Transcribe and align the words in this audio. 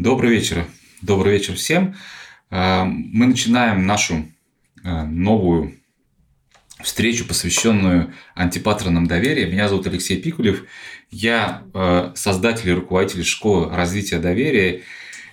Добрый 0.00 0.30
вечер. 0.30 0.64
Добрый 1.02 1.32
вечер 1.32 1.56
всем. 1.56 1.96
Э, 2.52 2.84
мы 2.84 3.26
начинаем 3.26 3.84
нашу 3.84 4.26
э, 4.84 5.02
новую 5.02 5.74
встречу, 6.80 7.26
посвященную 7.26 8.14
антипаттернам 8.36 9.08
доверия. 9.08 9.46
Меня 9.46 9.68
зовут 9.68 9.88
Алексей 9.88 10.22
Пикулев. 10.22 10.66
Я 11.10 11.64
э, 11.74 12.12
создатель 12.14 12.68
и 12.68 12.74
руководитель 12.74 13.24
школы 13.24 13.74
развития 13.74 14.20
доверия. 14.20 14.82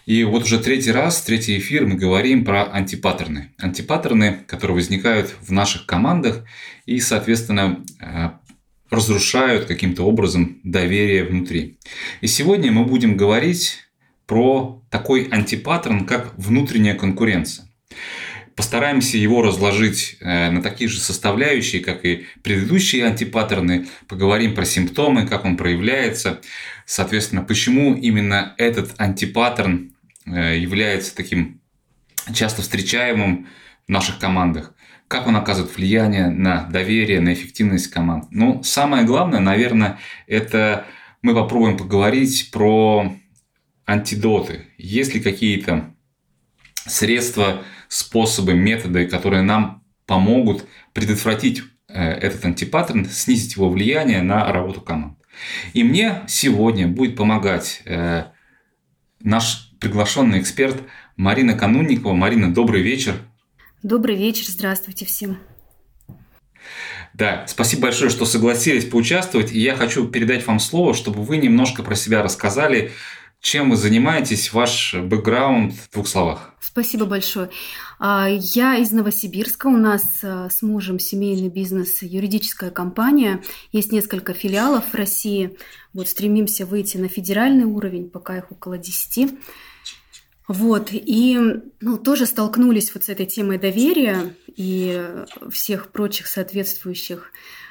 И 0.08 0.24
вот 0.24 0.46
уже 0.46 0.58
третий 0.58 0.92
раз, 0.92 1.22
третий 1.22 1.60
эфир 1.60 1.86
мы 1.86 1.94
говорим 1.94 2.44
про 2.44 2.64
антипаттерны. 2.64 3.54
Антипаттерны, 3.60 4.40
которые 4.48 4.74
возникают 4.74 5.36
в 5.42 5.52
наших 5.52 5.86
командах 5.86 6.44
и, 6.88 7.00
соответственно, 7.00 7.86
разрушают 8.90 9.66
каким-то 9.66 10.06
образом 10.06 10.60
доверие 10.64 11.24
внутри. 11.24 11.78
И 12.22 12.28
сегодня 12.28 12.72
мы 12.72 12.86
будем 12.86 13.16
говорить 13.16 13.85
про 14.26 14.84
такой 14.90 15.28
антипаттерн, 15.32 16.06
как 16.06 16.34
внутренняя 16.38 16.96
конкуренция. 16.96 17.68
Постараемся 18.56 19.18
его 19.18 19.42
разложить 19.42 20.18
э, 20.22 20.50
на 20.50 20.62
такие 20.62 20.90
же 20.90 21.00
составляющие, 21.00 21.84
как 21.84 22.06
и 22.06 22.26
предыдущие 22.42 23.06
антипаттерны. 23.06 23.88
Поговорим 24.08 24.56
про 24.56 24.64
симптомы, 24.64 25.28
как 25.28 25.44
он 25.44 25.58
проявляется. 25.58 26.40
Соответственно, 26.86 27.42
почему 27.42 27.96
именно 27.96 28.56
этот 28.58 28.94
антипаттерн 28.98 29.94
э, 30.26 30.58
является 30.58 31.14
таким 31.14 31.60
часто 32.34 32.62
встречаемым 32.62 33.48
в 33.88 33.92
наших 33.92 34.20
командах. 34.20 34.74
Как 35.10 35.28
он 35.28 35.36
оказывает 35.36 35.76
влияние 35.76 36.30
на 36.30 36.64
доверие, 36.64 37.20
на 37.20 37.34
эффективность 37.34 37.90
команд. 37.90 38.26
Ну, 38.32 38.64
самое 38.64 39.04
главное, 39.04 39.42
наверное, 39.42 40.00
это 40.28 40.86
мы 41.22 41.36
попробуем 41.36 41.78
поговорить 41.78 42.50
про 42.52 43.14
антидоты? 43.86 44.68
Есть 44.78 45.14
ли 45.14 45.20
какие-то 45.20 45.94
средства, 46.86 47.64
способы, 47.88 48.54
методы, 48.54 49.08
которые 49.08 49.42
нам 49.42 49.84
помогут 50.06 50.66
предотвратить 50.94 51.64
э, 51.88 52.02
этот 52.02 52.46
антипаттерн, 52.46 53.06
снизить 53.06 53.56
его 53.56 53.70
влияние 53.70 54.22
на 54.22 54.52
работу 54.52 54.82
команд? 54.82 55.18
И 55.74 55.84
мне 55.84 56.22
сегодня 56.28 56.88
будет 56.88 57.16
помогать 57.16 57.82
э, 57.86 58.26
наш 59.20 59.72
приглашенный 59.80 60.40
эксперт 60.40 60.82
Марина 61.18 61.54
Канунникова. 61.54 62.14
Марина, 62.14 62.54
добрый 62.54 62.82
вечер. 62.82 63.16
Добрый 63.84 64.16
вечер, 64.16 64.46
здравствуйте 64.48 65.06
всем. 65.06 65.38
Да, 67.14 67.46
спасибо 67.48 67.84
большое, 67.84 68.10
что 68.10 68.26
согласились 68.26 68.86
поучаствовать. 68.86 69.52
И 69.54 69.60
я 69.60 69.76
хочу 69.76 70.08
передать 70.08 70.46
вам 70.46 70.60
слово, 70.60 70.94
чтобы 70.94 71.24
вы 71.24 71.38
немножко 71.38 71.82
про 71.82 71.96
себя 71.96 72.22
рассказали, 72.22 72.92
чем 73.46 73.70
вы 73.70 73.78
занимаетесь, 73.78 74.52
ваш 74.54 74.96
бэкграунд 74.96 75.74
в 75.74 75.92
двух 75.92 76.08
словах? 76.08 76.56
Спасибо 76.60 77.06
большое. 77.06 77.52
А, 78.00 78.28
я 78.28 78.76
из 78.76 78.90
Новосибирска. 78.90 79.68
У 79.68 79.78
нас 79.78 80.04
а, 80.24 80.50
с 80.50 80.64
мужем 80.64 80.98
семейный 80.98 81.50
бизнес, 81.50 82.02
юридическая 82.02 82.72
компания. 82.72 83.44
Есть 83.72 83.92
несколько 83.92 84.34
филиалов 84.34 84.86
в 84.92 84.96
России. 84.96 85.58
Вот 85.94 86.08
стремимся 86.08 86.66
выйти 86.66 86.98
на 86.98 87.08
федеральный 87.08 87.66
уровень, 87.66 88.10
пока 88.10 88.36
их 88.36 88.52
около 88.52 88.80
10. 88.80 89.30
Вот, 90.48 90.90
и 90.92 91.40
ну, 91.82 91.98
тоже 92.00 92.26
столкнулись 92.26 92.96
вот 92.96 93.04
с 93.04 93.10
этой 93.10 93.28
темой 93.28 93.60
доверия 93.60 94.36
и 94.48 95.06
всех 95.52 95.92
прочих 95.92 96.26
соответствующих 96.26 97.32
Э, 97.32 97.65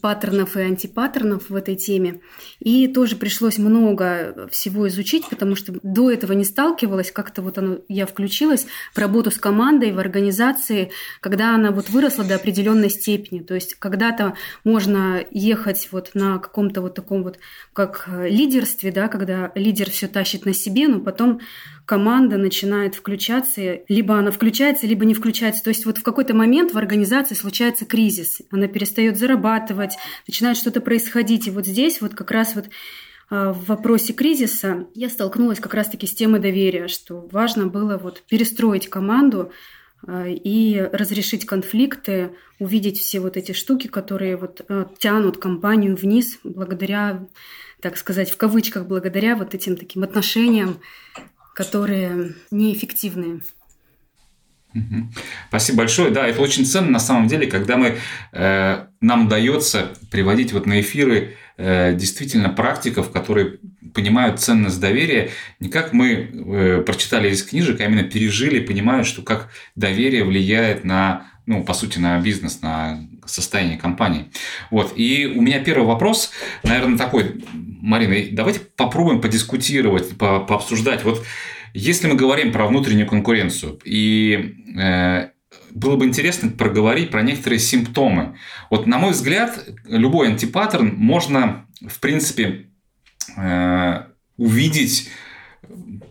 паттернов 0.00 0.56
и 0.56 0.60
антипаттернов 0.60 1.50
в 1.50 1.54
этой 1.54 1.74
теме. 1.74 2.20
И 2.60 2.86
тоже 2.88 3.16
пришлось 3.16 3.58
много 3.58 4.48
всего 4.50 4.88
изучить, 4.88 5.28
потому 5.28 5.56
что 5.56 5.74
до 5.82 6.10
этого 6.10 6.32
не 6.32 6.44
сталкивалась, 6.44 7.10
как-то 7.10 7.42
вот 7.42 7.58
оно, 7.58 7.78
я 7.88 8.06
включилась 8.06 8.66
в 8.92 8.98
работу 8.98 9.30
с 9.30 9.36
командой, 9.36 9.92
в 9.92 9.98
организации, 9.98 10.90
когда 11.20 11.54
она 11.54 11.70
вот 11.70 11.90
выросла 11.90 12.24
до 12.24 12.36
определенной 12.36 12.90
степени. 12.90 13.40
То 13.40 13.54
есть 13.54 13.74
когда-то 13.74 14.34
можно 14.64 15.24
ехать 15.30 15.88
вот 15.90 16.10
на 16.14 16.38
каком-то 16.38 16.80
вот 16.80 16.94
таком 16.94 17.22
вот, 17.22 17.38
как 17.72 18.08
лидерстве, 18.08 18.92
да, 18.92 19.08
когда 19.08 19.50
лидер 19.54 19.90
все 19.90 20.06
тащит 20.06 20.46
на 20.46 20.54
себе, 20.54 20.88
но 20.88 21.00
потом 21.00 21.40
команда 21.84 22.36
начинает 22.36 22.94
включаться, 22.94 23.80
либо 23.88 24.16
она 24.16 24.30
включается, 24.30 24.86
либо 24.86 25.04
не 25.04 25.14
включается. 25.14 25.62
То 25.62 25.70
есть 25.70 25.84
вот 25.86 25.98
в 25.98 26.02
какой-то 26.02 26.34
момент 26.34 26.72
в 26.72 26.78
организации 26.78 27.34
случается 27.34 27.84
кризис, 27.84 28.42
она 28.50 28.68
перестает 28.68 29.18
зарабатывать, 29.18 29.96
начинает 30.26 30.56
что-то 30.56 30.80
происходить. 30.80 31.46
И 31.46 31.50
вот 31.50 31.66
здесь 31.66 32.00
вот 32.00 32.14
как 32.14 32.30
раз 32.30 32.54
вот 32.54 32.66
а, 33.30 33.52
в 33.52 33.64
вопросе 33.66 34.12
кризиса 34.12 34.86
я 34.94 35.08
столкнулась 35.08 35.58
как 35.58 35.74
раз-таки 35.74 36.06
с 36.06 36.14
темой 36.14 36.40
доверия, 36.40 36.88
что 36.88 37.28
важно 37.32 37.66
было 37.66 37.96
вот 37.96 38.22
перестроить 38.28 38.88
команду 38.88 39.52
а, 40.06 40.26
и 40.28 40.80
разрешить 40.92 41.46
конфликты, 41.46 42.34
увидеть 42.58 42.98
все 42.98 43.20
вот 43.20 43.36
эти 43.36 43.52
штуки, 43.52 43.86
которые 43.86 44.36
вот 44.36 44.60
а, 44.68 44.86
тянут 44.98 45.38
компанию 45.38 45.96
вниз 45.96 46.38
благодаря, 46.44 47.26
так 47.80 47.96
сказать, 47.96 48.30
в 48.30 48.36
кавычках, 48.36 48.86
благодаря 48.86 49.34
вот 49.34 49.54
этим 49.54 49.76
таким 49.76 50.02
отношениям, 50.02 50.78
которые 51.54 52.34
неэффективные. 52.50 53.40
Спасибо 55.48 55.78
большое. 55.78 56.10
Да, 56.10 56.26
это 56.26 56.40
очень 56.40 56.64
ценно 56.64 56.90
на 56.90 56.98
самом 56.98 57.28
деле, 57.28 57.46
когда 57.46 57.76
мы, 57.76 57.98
э, 58.32 58.86
нам 59.00 59.26
удается 59.26 59.90
приводить 60.10 60.52
вот 60.52 60.66
на 60.66 60.80
эфиры 60.80 61.36
э, 61.58 61.94
действительно 61.94 62.48
практиков, 62.48 63.10
которые 63.10 63.58
понимают 63.94 64.40
ценность 64.40 64.80
доверия, 64.80 65.30
не 65.60 65.68
как 65.68 65.92
мы 65.92 66.12
э, 66.12 66.82
прочитали 66.86 67.30
из 67.30 67.42
книжек, 67.42 67.80
а 67.80 67.84
именно 67.84 68.04
пережили, 68.04 68.60
понимают, 68.60 69.06
что 69.06 69.20
как 69.22 69.50
доверие 69.76 70.24
влияет 70.24 70.84
на, 70.84 71.26
ну, 71.46 71.64
по 71.64 71.74
сути, 71.74 71.98
на 71.98 72.18
бизнес, 72.20 72.62
на 72.62 73.00
состояние 73.26 73.78
компании. 73.78 74.26
Вот. 74.70 74.92
И 74.96 75.26
у 75.26 75.40
меня 75.40 75.60
первый 75.60 75.86
вопрос, 75.86 76.30
наверное, 76.62 76.98
такой, 76.98 77.44
Марина, 77.52 78.14
давайте 78.32 78.60
попробуем 78.60 79.20
подискутировать, 79.20 80.16
по 80.16 80.40
пообсуждать. 80.40 81.04
Вот 81.04 81.24
если 81.74 82.06
мы 82.06 82.14
говорим 82.14 82.52
про 82.52 82.66
внутреннюю 82.66 83.06
конкуренцию, 83.06 83.78
и 83.84 84.56
э, 84.78 85.30
было 85.70 85.96
бы 85.96 86.04
интересно 86.04 86.50
проговорить 86.50 87.10
про 87.10 87.22
некоторые 87.22 87.58
симптомы. 87.58 88.36
Вот, 88.70 88.86
на 88.86 88.98
мой 88.98 89.12
взгляд, 89.12 89.68
любой 89.86 90.28
антипаттерн 90.28 90.94
можно, 90.96 91.66
в 91.86 91.98
принципе, 92.00 92.68
э, 93.36 94.02
увидеть 94.36 95.08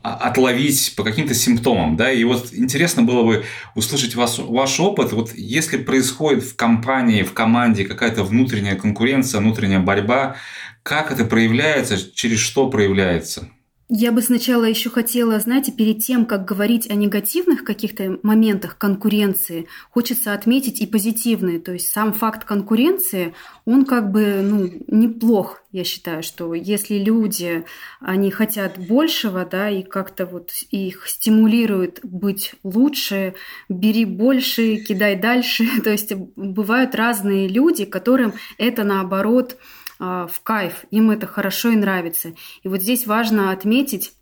отловить 0.02 0.94
по 0.96 1.04
каким-то 1.04 1.34
симптомам, 1.34 1.96
да, 1.96 2.12
и 2.12 2.24
вот 2.24 2.54
интересно 2.54 3.04
было 3.04 3.24
бы 3.24 3.46
услышать 3.76 4.16
ваш, 4.16 4.40
ваш 4.40 4.80
опыт, 4.80 5.14
вот 5.14 5.34
если 5.36 5.78
происходит 5.78 6.44
в 6.44 6.56
компании, 6.56 7.24
в 7.24 7.34
команде 7.34 7.86
какая-то 7.86 8.24
внутренняя 8.24 8.76
конкуренция, 8.76 9.42
внутренняя 9.42 9.80
борьба, 9.80 10.36
как 10.84 11.12
это 11.12 11.26
проявляется, 11.26 11.98
через 12.14 12.40
что 12.40 12.70
проявляется? 12.70 13.50
Я 13.94 14.14
бы 14.14 14.22
сначала 14.22 14.64
еще 14.64 14.90
хотела, 14.90 15.38
знаете, 15.42 15.74
перед 15.74 16.00
тем, 16.00 16.26
как 16.26 16.46
говорить 16.46 16.90
о 16.90 16.94
негативных 16.94 17.66
каких-то 17.66 18.20
моментах 18.24 18.78
конкуренции, 18.78 19.68
хочется 19.90 20.34
отметить 20.34 20.80
и 20.80 20.88
позитивные. 20.88 21.60
То 21.60 21.74
есть 21.74 21.90
сам 21.90 22.14
факт 22.14 22.46
конкуренции, 22.46 23.34
он 23.66 23.84
как 23.84 24.10
бы 24.10 24.40
ну, 24.42 24.72
неплох, 24.88 25.62
я 25.74 25.84
считаю, 25.84 26.24
что 26.24 26.54
если 26.54 27.00
люди, 27.00 27.66
они 28.00 28.32
хотят 28.32 28.78
большего, 28.78 29.44
да, 29.44 29.70
и 29.70 29.84
как-то 29.84 30.26
вот 30.26 30.52
их 30.70 31.06
стимулирует 31.10 32.00
быть 32.02 32.56
лучше, 32.64 33.34
бери 33.68 34.06
больше, 34.06 34.78
кидай 34.78 35.18
дальше. 35.18 35.68
То 35.84 35.90
есть 35.90 36.14
бывают 36.16 36.96
разные 36.96 37.50
люди, 37.50 37.84
которым 37.84 38.36
это 38.58 38.86
наоборот 38.86 39.58
в 40.02 40.42
кайф, 40.42 40.86
им 40.90 41.12
это 41.12 41.28
хорошо 41.28 41.70
и 41.70 41.76
нравится. 41.76 42.34
И 42.64 42.68
вот 42.68 42.82
здесь 42.82 43.06
важно 43.06 43.52
отметить, 43.52 44.14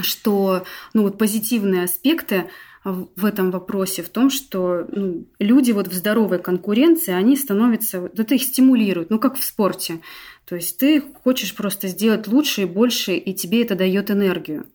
что 0.00 0.64
ну, 0.94 1.02
вот 1.02 1.18
позитивные 1.18 1.84
аспекты 1.84 2.48
в 2.84 3.24
этом 3.24 3.50
вопросе 3.50 4.02
в 4.02 4.08
том, 4.08 4.30
что 4.30 4.86
ну, 4.90 5.26
люди 5.38 5.72
вот 5.72 5.88
в 5.88 5.92
здоровой 5.92 6.38
конкуренции, 6.38 7.12
они 7.12 7.36
становятся, 7.36 8.10
это 8.16 8.34
их 8.34 8.44
стимулирует, 8.44 9.10
ну 9.10 9.18
как 9.18 9.36
в 9.36 9.44
спорте. 9.44 10.00
То 10.46 10.54
есть 10.54 10.78
ты 10.78 11.02
хочешь 11.24 11.54
просто 11.54 11.88
сделать 11.88 12.28
лучше 12.28 12.62
и 12.62 12.66
больше, 12.66 13.14
и 13.16 13.34
тебе 13.34 13.62
это 13.62 13.74
дает 13.74 14.10
энергию. 14.10 14.66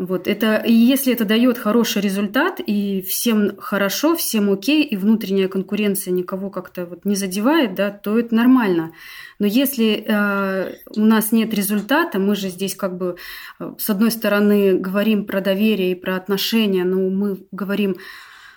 Вот 0.00 0.28
это, 0.28 0.56
и 0.56 0.72
если 0.72 1.12
это 1.12 1.26
дает 1.26 1.58
хороший 1.58 2.00
результат, 2.00 2.58
и 2.66 3.02
всем 3.02 3.58
хорошо, 3.58 4.16
всем 4.16 4.50
окей, 4.50 4.82
и 4.82 4.96
внутренняя 4.96 5.46
конкуренция 5.46 6.10
никого 6.12 6.48
как-то 6.48 6.86
вот 6.86 7.04
не 7.04 7.16
задевает, 7.16 7.74
да, 7.74 7.90
то 7.90 8.18
это 8.18 8.34
нормально. 8.34 8.92
Но 9.38 9.46
если 9.46 10.02
э, 10.06 10.76
у 10.96 11.04
нас 11.04 11.32
нет 11.32 11.52
результата, 11.52 12.18
мы 12.18 12.34
же 12.34 12.48
здесь 12.48 12.74
как 12.74 12.96
бы 12.96 13.16
э, 13.58 13.74
с 13.76 13.90
одной 13.90 14.10
стороны 14.10 14.78
говорим 14.78 15.26
про 15.26 15.42
доверие 15.42 15.92
и 15.92 16.00
про 16.00 16.16
отношения, 16.16 16.84
но 16.84 17.10
мы 17.10 17.36
говорим 17.52 17.96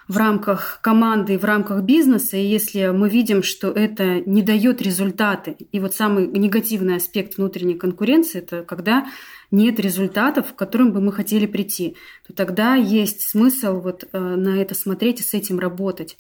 в 0.08 0.18
рамках 0.18 0.80
команды, 0.82 1.38
в 1.38 1.46
рамках 1.46 1.82
бизнеса, 1.84 2.38
и 2.38 2.46
если 2.46 2.88
мы 2.88 3.10
видим, 3.10 3.42
что 3.42 3.72
это 3.72 4.20
не 4.22 4.42
дает 4.42 4.82
результаты, 4.82 5.56
и 5.72 5.80
вот 5.80 5.96
самый 5.96 6.28
негативный 6.28 6.98
аспект 6.98 7.38
внутренней 7.38 7.76
конкуренции, 7.76 8.40
это 8.40 8.64
когда 8.64 9.08
нет 9.52 9.80
результатов, 9.80 10.54
к 10.54 10.56
которым 10.56 10.92
бы 10.92 11.00
мы 11.00 11.14
хотели 11.14 11.46
прийти, 11.46 11.96
то 12.28 12.34
тогда 12.34 12.76
есть 12.76 13.22
смысл 13.22 13.80
вот 13.80 14.04
э, 14.12 14.18
на 14.18 14.62
это 14.62 14.76
смотреть 14.76 15.22
и 15.22 15.24
с 15.24 15.34
этим 15.34 15.60
работать. 15.60 16.18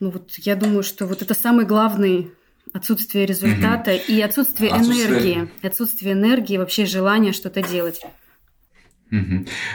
Ну 0.00 0.10
вот 0.10 0.32
я 0.38 0.56
думаю, 0.56 0.82
что 0.82 1.06
вот 1.06 1.22
это 1.22 1.34
самый 1.34 1.66
главный 1.66 2.30
отсутствие 2.72 3.26
результата 3.26 3.92
угу. 3.92 4.00
и 4.08 4.20
отсутствие, 4.20 4.70
отсутствие 4.70 5.06
энергии, 5.06 5.50
отсутствие 5.62 6.12
энергии, 6.14 6.56
вообще 6.56 6.86
желания 6.86 7.32
что-то 7.32 7.62
делать. 7.62 8.00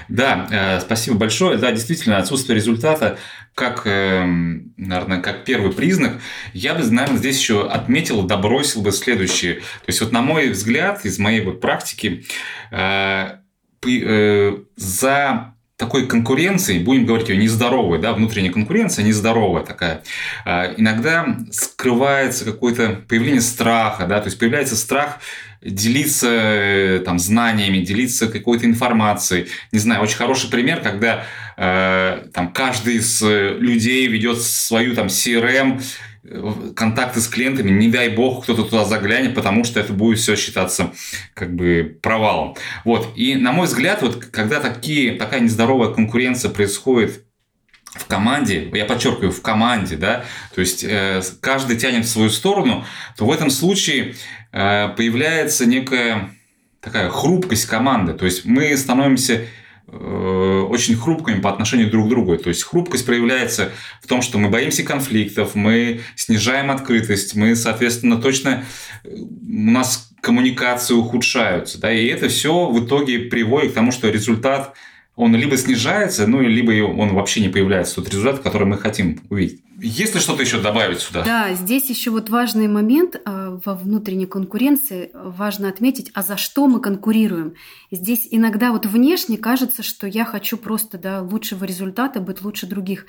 Да, 0.07 0.47
э, 0.49 0.79
спасибо 0.81 1.17
большое. 1.17 1.57
Да, 1.57 1.71
действительно, 1.71 2.17
отсутствие 2.17 2.55
результата 2.55 3.17
как, 3.57 3.87
э, 3.87 4.23
наверное, 4.77 5.19
как 5.19 5.43
первый 5.43 5.73
признак. 5.73 6.21
Я 6.53 6.75
бы, 6.75 6.83
наверное, 6.83 7.17
здесь 7.17 7.39
еще 7.39 7.67
отметил, 7.67 8.21
добросил 8.21 8.81
бы 8.83 8.91
следующее. 8.91 9.55
То 9.55 9.87
есть, 9.87 9.99
вот 9.99 10.11
на 10.11 10.21
мой 10.21 10.49
взгляд, 10.49 11.05
из 11.05 11.17
моей 11.17 11.41
вот 11.41 11.59
практики, 11.59 12.25
э, 12.71 13.37
э, 13.87 14.57
за 14.75 15.55
такой 15.75 16.07
конкуренции, 16.07 16.79
будем 16.79 17.05
говорить 17.07 17.29
ее 17.29 17.37
нездоровой, 17.37 17.99
да, 17.99 18.13
внутренняя 18.13 18.51
конкуренция 18.51 19.05
нездоровая 19.05 19.63
такая, 19.63 20.01
иногда 20.43 21.37
скрывается 21.51 22.45
какое-то 22.45 23.03
появление 23.07 23.41
страха, 23.41 24.07
да, 24.07 24.19
то 24.19 24.25
есть 24.25 24.39
появляется 24.39 24.75
страх 24.75 25.19
делиться 25.61 26.27
э, 26.29 26.99
там 27.05 27.19
знаниями, 27.19 27.79
делиться 27.79 28.27
какой-то 28.27 28.65
информацией. 28.65 29.47
Не 29.71 29.79
знаю, 29.79 30.01
очень 30.01 30.17
хороший 30.17 30.49
пример, 30.49 30.81
когда 30.81 31.25
э, 31.57 32.27
там 32.33 32.51
каждый 32.51 32.95
из 32.95 33.21
людей 33.21 34.07
ведет 34.07 34.41
свою 34.41 34.95
там 34.95 35.07
CRM, 35.07 35.81
контакты 36.75 37.21
с 37.21 37.27
клиентами, 37.27 37.71
не 37.71 37.89
дай 37.89 38.09
бог 38.09 38.43
кто-то 38.43 38.63
туда 38.63 38.85
заглянет, 38.85 39.33
потому 39.33 39.63
что 39.63 39.79
это 39.79 39.93
будет 39.93 40.19
все 40.19 40.35
считаться 40.35 40.91
как 41.33 41.55
бы 41.55 41.97
провалом. 42.01 42.55
Вот. 42.83 43.13
И 43.15 43.35
на 43.35 43.51
мой 43.51 43.67
взгляд, 43.67 44.01
вот 44.01 44.25
когда 44.25 44.59
такие, 44.59 45.13
такая 45.13 45.39
нездоровая 45.39 45.93
конкуренция 45.93 46.51
происходит 46.51 47.23
в 47.93 48.05
команде, 48.05 48.69
я 48.73 48.85
подчеркиваю, 48.85 49.31
в 49.31 49.41
команде, 49.41 49.95
да, 49.95 50.25
то 50.53 50.61
есть 50.61 50.83
э, 50.83 51.21
каждый 51.41 51.77
тянет 51.77 52.05
в 52.05 52.09
свою 52.09 52.29
сторону, 52.29 52.85
то 53.17 53.25
в 53.25 53.31
этом 53.31 53.49
случае 53.49 54.09
э, 54.11 54.36
появляется 54.51 55.65
некая 55.65 56.31
такая 56.81 57.09
хрупкость 57.09 57.65
команды, 57.65 58.13
то 58.13 58.25
есть 58.25 58.45
мы 58.45 58.75
становимся 58.77 59.45
Э, 59.89 60.65
очень 60.69 60.97
хрупкими 60.97 61.39
по 61.39 61.49
отношению 61.49 61.89
друг 61.89 62.07
к 62.07 62.09
другу. 62.09 62.37
То 62.37 62.49
есть 62.49 62.63
хрупкость 62.63 63.05
проявляется 63.05 63.71
в 64.03 64.07
том, 64.07 64.21
что 64.21 64.37
мы 64.37 64.49
боимся 64.49 64.83
конфликтов, 64.83 65.55
мы 65.55 66.01
снижаем 66.15 66.71
открытость, 66.71 67.35
мы, 67.35 67.55
соответственно, 67.55 68.17
точно 68.17 68.65
э, 69.05 69.15
у 69.15 69.71
нас 69.71 70.09
коммуникации 70.19 70.93
ухудшаются. 70.93 71.79
Да, 71.79 71.93
и 71.93 72.05
это 72.07 72.27
все 72.27 72.69
в 72.69 72.85
итоге 72.85 73.19
приводит 73.19 73.71
к 73.71 73.75
тому, 73.75 73.93
что 73.93 74.09
результат 74.09 74.75
он 75.17 75.35
либо 75.35 75.57
снижается, 75.57 76.27
ну, 76.27 76.41
либо 76.41 76.71
он 76.85 77.15
вообще 77.15 77.41
не 77.41 77.49
появляется, 77.49 77.95
тот 77.95 78.07
результат, 78.07 78.39
который 78.39 78.67
мы 78.67 78.77
хотим 78.77 79.19
увидеть. 79.31 79.61
Есть 79.81 80.13
ли 80.13 80.21
что-то 80.21 80.43
еще 80.43 80.61
добавить 80.61 80.99
сюда? 80.99 81.23
Да, 81.23 81.53
здесь 81.55 81.89
еще 81.89 82.11
вот 82.11 82.29
важный 82.29 82.67
момент 82.67 83.19
а, 83.25 83.59
во 83.65 83.73
внутренней 83.73 84.27
конкуренции. 84.27 85.09
Важно 85.15 85.69
отметить, 85.69 86.11
а 86.13 86.21
за 86.21 86.37
что 86.37 86.67
мы 86.67 86.79
конкурируем. 86.79 87.55
Здесь 87.89 88.27
иногда 88.29 88.71
вот 88.71 88.85
внешне 88.85 89.39
кажется, 89.39 89.81
что 89.81 90.05
я 90.05 90.23
хочу 90.23 90.55
просто 90.55 90.99
да, 90.99 91.21
лучшего 91.23 91.65
результата, 91.65 92.19
быть 92.19 92.43
лучше 92.43 92.67
других. 92.67 93.07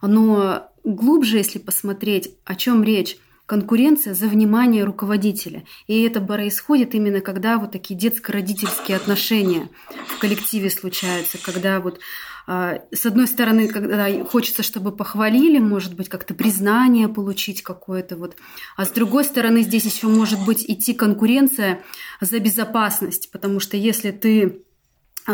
Но 0.00 0.68
глубже, 0.84 1.38
если 1.38 1.58
посмотреть, 1.58 2.30
о 2.44 2.54
чем 2.54 2.84
речь, 2.84 3.16
конкуренция 3.48 4.12
за 4.12 4.26
внимание 4.26 4.84
руководителя. 4.84 5.64
И 5.86 6.02
это 6.02 6.20
происходит 6.20 6.94
именно 6.94 7.22
когда 7.22 7.58
вот 7.58 7.72
такие 7.72 7.98
детско-родительские 7.98 8.94
отношения 8.94 9.70
в 10.06 10.18
коллективе 10.18 10.68
случаются, 10.68 11.38
когда 11.42 11.80
вот 11.80 11.98
а, 12.46 12.82
с 12.92 13.06
одной 13.06 13.26
стороны, 13.26 13.68
когда 13.68 14.22
хочется, 14.24 14.62
чтобы 14.62 14.92
похвалили, 14.92 15.58
может 15.58 15.94
быть, 15.94 16.10
как-то 16.10 16.34
признание 16.34 17.08
получить 17.08 17.62
какое-то 17.62 18.16
вот, 18.16 18.36
а 18.76 18.84
с 18.84 18.90
другой 18.90 19.24
стороны, 19.24 19.62
здесь 19.62 19.86
еще 19.86 20.08
может 20.08 20.44
быть 20.44 20.62
идти 20.68 20.92
конкуренция 20.92 21.80
за 22.20 22.40
безопасность, 22.40 23.30
потому 23.32 23.60
что 23.60 23.78
если 23.78 24.10
ты 24.10 24.62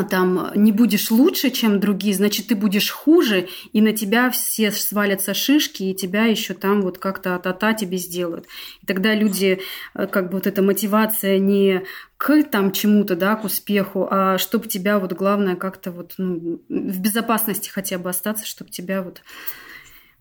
там 0.03 0.51
не 0.57 0.73
будешь 0.73 1.13
лучше, 1.13 1.51
чем 1.51 1.79
другие, 1.79 2.15
значит, 2.15 2.49
ты 2.49 2.57
будешь 2.57 2.91
хуже, 2.91 3.49
и 3.73 3.81
на 3.81 3.93
тебя 3.93 4.29
все 4.31 4.73
свалятся 4.73 5.35
шишки, 5.35 5.85
и 5.85 5.95
тебя 5.95 6.25
еще 6.25 6.53
там 6.53 6.83
вот 6.83 6.99
как-то 6.99 7.37
от-ата 7.37 7.75
тебе 7.75 7.99
сделают. 7.99 8.47
И 8.83 8.87
тогда 8.87 9.15
люди, 9.15 9.61
э, 9.95 10.07
как 10.09 10.31
бы 10.31 10.39
вот 10.39 10.49
эта 10.49 10.63
мотивация 10.63 11.39
не 11.39 11.85
к 12.17 12.43
там 12.43 12.73
чему-то, 12.73 13.15
да, 13.15 13.37
к 13.37 13.45
успеху, 13.45 14.09
а 14.11 14.37
чтобы 14.37 14.67
тебя 14.67 14.99
вот 14.99 15.13
главное 15.13 15.55
как-то 15.55 15.93
вот 15.93 16.15
ну, 16.19 16.61
в 16.69 17.01
безопасности 17.01 17.69
хотя 17.69 17.97
бы 17.99 18.11
остаться, 18.11 18.47
чтобы 18.47 18.73
тебя 18.73 19.01
вот 19.01 19.23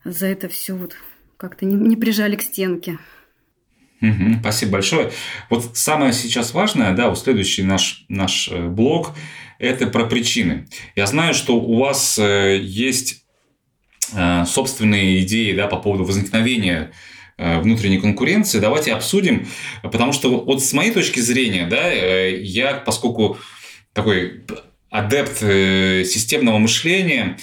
за 0.05 0.27
это 0.27 0.49
все 0.49 0.73
вот 0.73 0.95
как-то 1.37 1.65
не, 1.65 1.75
не 1.75 1.95
прижали 1.95 2.35
к 2.35 2.43
стенке. 2.43 2.99
Спасибо 4.41 4.73
большое. 4.73 5.11
Вот 5.49 5.77
самое 5.77 6.13
сейчас 6.13 6.53
важное, 6.53 6.93
да, 6.93 7.07
вот 7.07 7.17
следующий 7.17 7.63
наш, 7.63 8.05
наш 8.07 8.49
э, 8.49 8.67
блок– 8.67 9.15
это 9.59 9.87
про 9.87 10.05
причины. 10.05 10.67
Я 10.95 11.07
знаю, 11.07 11.33
что 11.33 11.55
у 11.55 11.79
вас 11.79 12.17
э, 12.19 12.59
есть 12.61 13.23
э, 14.13 14.45
собственные 14.45 15.21
идеи 15.21 15.53
да, 15.53 15.67
по 15.67 15.77
поводу 15.77 16.03
возникновения 16.03 16.91
э, 17.37 17.59
внутренней 17.59 17.99
конкуренции. 17.99 18.59
Давайте 18.59 18.93
обсудим, 18.93 19.47
потому 19.81 20.13
что 20.13 20.43
вот 20.43 20.63
с 20.63 20.73
моей 20.73 20.91
точки 20.91 21.19
зрения, 21.19 21.67
да, 21.67 21.91
я, 21.91 22.75
поскольку 22.75 23.37
такой 23.93 24.43
адепт 24.89 25.39
системного 25.39 26.57
мышления, 26.59 27.37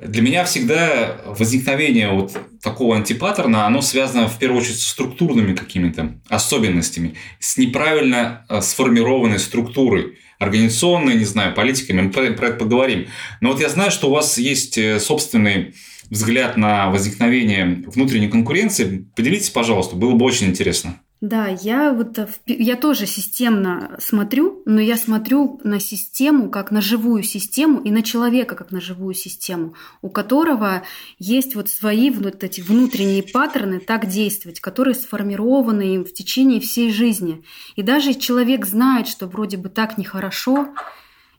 для 0.00 0.22
меня 0.22 0.44
всегда 0.44 1.16
возникновение 1.26 2.10
вот 2.10 2.38
такого 2.62 2.96
антипаттерна, 2.96 3.66
оно 3.66 3.82
связано 3.82 4.28
в 4.28 4.38
первую 4.38 4.62
очередь 4.62 4.78
с 4.78 4.86
структурными 4.86 5.54
какими-то 5.54 6.20
особенностями, 6.28 7.16
с 7.40 7.56
неправильно 7.56 8.46
сформированной 8.60 9.40
структурой 9.40 10.18
организационной, 10.38 11.16
не 11.16 11.24
знаю, 11.24 11.54
политиками, 11.54 12.02
мы 12.02 12.10
про, 12.10 12.30
про 12.32 12.48
это 12.48 12.56
поговорим. 12.56 13.08
Но 13.40 13.50
вот 13.50 13.60
я 13.60 13.68
знаю, 13.68 13.90
что 13.90 14.08
у 14.08 14.12
вас 14.12 14.38
есть 14.38 14.78
э, 14.78 15.00
собственный 15.00 15.74
взгляд 16.10 16.56
на 16.56 16.90
возникновение 16.90 17.82
внутренней 17.86 18.28
конкуренции. 18.28 19.06
Поделитесь, 19.14 19.50
пожалуйста, 19.50 19.96
было 19.96 20.14
бы 20.14 20.24
очень 20.24 20.46
интересно. 20.46 21.00
Да, 21.20 21.48
я 21.48 21.92
вот 21.92 22.16
э, 22.16 22.28
я 22.46 22.76
тоже 22.76 23.06
системно 23.06 23.96
смотрю, 23.98 24.62
но 24.66 24.80
я 24.80 24.96
смотрю 24.96 25.60
на 25.64 25.80
систему 25.80 26.48
как 26.48 26.70
на 26.70 26.80
живую 26.80 27.24
систему 27.24 27.80
и 27.80 27.90
на 27.90 28.02
человека 28.02 28.54
как 28.54 28.70
на 28.70 28.80
живую 28.80 29.14
систему, 29.14 29.74
у 30.00 30.10
которого 30.10 30.84
есть 31.18 31.56
вот 31.56 31.68
свои 31.68 32.10
вот 32.10 32.44
эти 32.44 32.60
внутренние 32.60 33.24
паттерны 33.24 33.80
так 33.80 34.06
действовать, 34.06 34.60
которые 34.60 34.94
сформированы 34.94 35.94
им 35.96 36.04
в 36.04 36.12
течение 36.12 36.60
всей 36.60 36.92
жизни. 36.92 37.42
И 37.74 37.82
даже 37.82 38.14
человек 38.14 38.64
знает, 38.64 39.08
что 39.08 39.26
вроде 39.26 39.56
бы 39.56 39.70
так 39.70 39.98
нехорошо, 39.98 40.68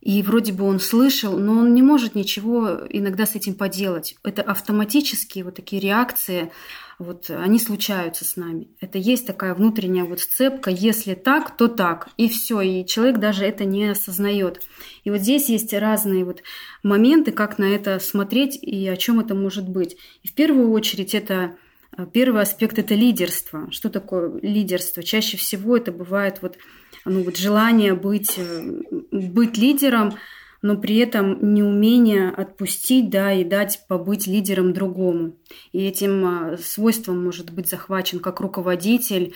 и 0.01 0.21
вроде 0.23 0.51
бы 0.53 0.65
он 0.65 0.79
слышал, 0.79 1.37
но 1.37 1.59
он 1.59 1.73
не 1.73 1.81
может 1.81 2.15
ничего 2.15 2.79
иногда 2.89 3.25
с 3.25 3.35
этим 3.35 3.53
поделать. 3.53 4.15
Это 4.23 4.41
автоматические 4.41 5.43
вот 5.43 5.55
такие 5.55 5.81
реакции 5.81 6.51
вот 6.99 7.29
они 7.29 7.59
случаются 7.59 8.25
с 8.25 8.35
нами. 8.35 8.67
Это 8.81 8.97
есть 8.97 9.25
такая 9.25 9.55
внутренняя 9.55 10.03
вот 10.03 10.19
сцепка, 10.19 10.69
если 10.69 11.13
так, 11.15 11.55
то 11.55 11.69
так, 11.69 12.09
и 12.17 12.27
все, 12.27 12.59
и 12.59 12.85
человек 12.85 13.19
даже 13.19 13.45
это 13.45 13.63
не 13.63 13.85
осознает. 13.85 14.61
И 15.05 15.09
вот 15.09 15.21
здесь 15.21 15.47
есть 15.47 15.73
разные 15.73 16.25
вот 16.25 16.43
моменты, 16.83 17.31
как 17.31 17.57
на 17.57 17.63
это 17.63 17.99
смотреть 17.99 18.59
и 18.61 18.85
о 18.89 18.97
чем 18.97 19.21
это 19.21 19.33
может 19.33 19.67
быть. 19.67 19.95
И 20.23 20.27
в 20.27 20.33
первую 20.33 20.71
очередь 20.71 21.15
это 21.15 21.55
э, 21.97 22.05
Первый 22.11 22.41
аспект– 22.41 22.77
это 22.77 22.95
лидерство. 22.95 23.71
Что 23.71 23.89
такое 23.89 24.37
лидерство? 24.41 25.01
Чаще 25.01 25.37
всего 25.37 25.77
это 25.77 25.93
бывает 25.93 26.39
вот, 26.41 26.57
ну, 27.05 27.23
вот 27.23 27.37
желание 27.37 27.93
быть, 27.93 28.37
э, 28.37 28.81
быть 29.11 29.57
лидером– 29.57 30.15
но 30.61 30.77
при 30.77 30.97
этом 30.97 31.53
неумение 31.53 32.29
отпустить, 32.29 33.09
да, 33.09 33.33
и 33.33 33.43
дать 33.43 33.85
побыть 33.87 34.27
лидером 34.27 34.73
другому. 34.73 35.35
И 35.71 35.85
этим 35.85 36.25
а, 36.25 36.57
свойством 36.57 37.23
может 37.23 37.51
быть 37.51 37.69
захвачен 37.69 38.19
как 38.19 38.39
руководитель, 38.39 39.33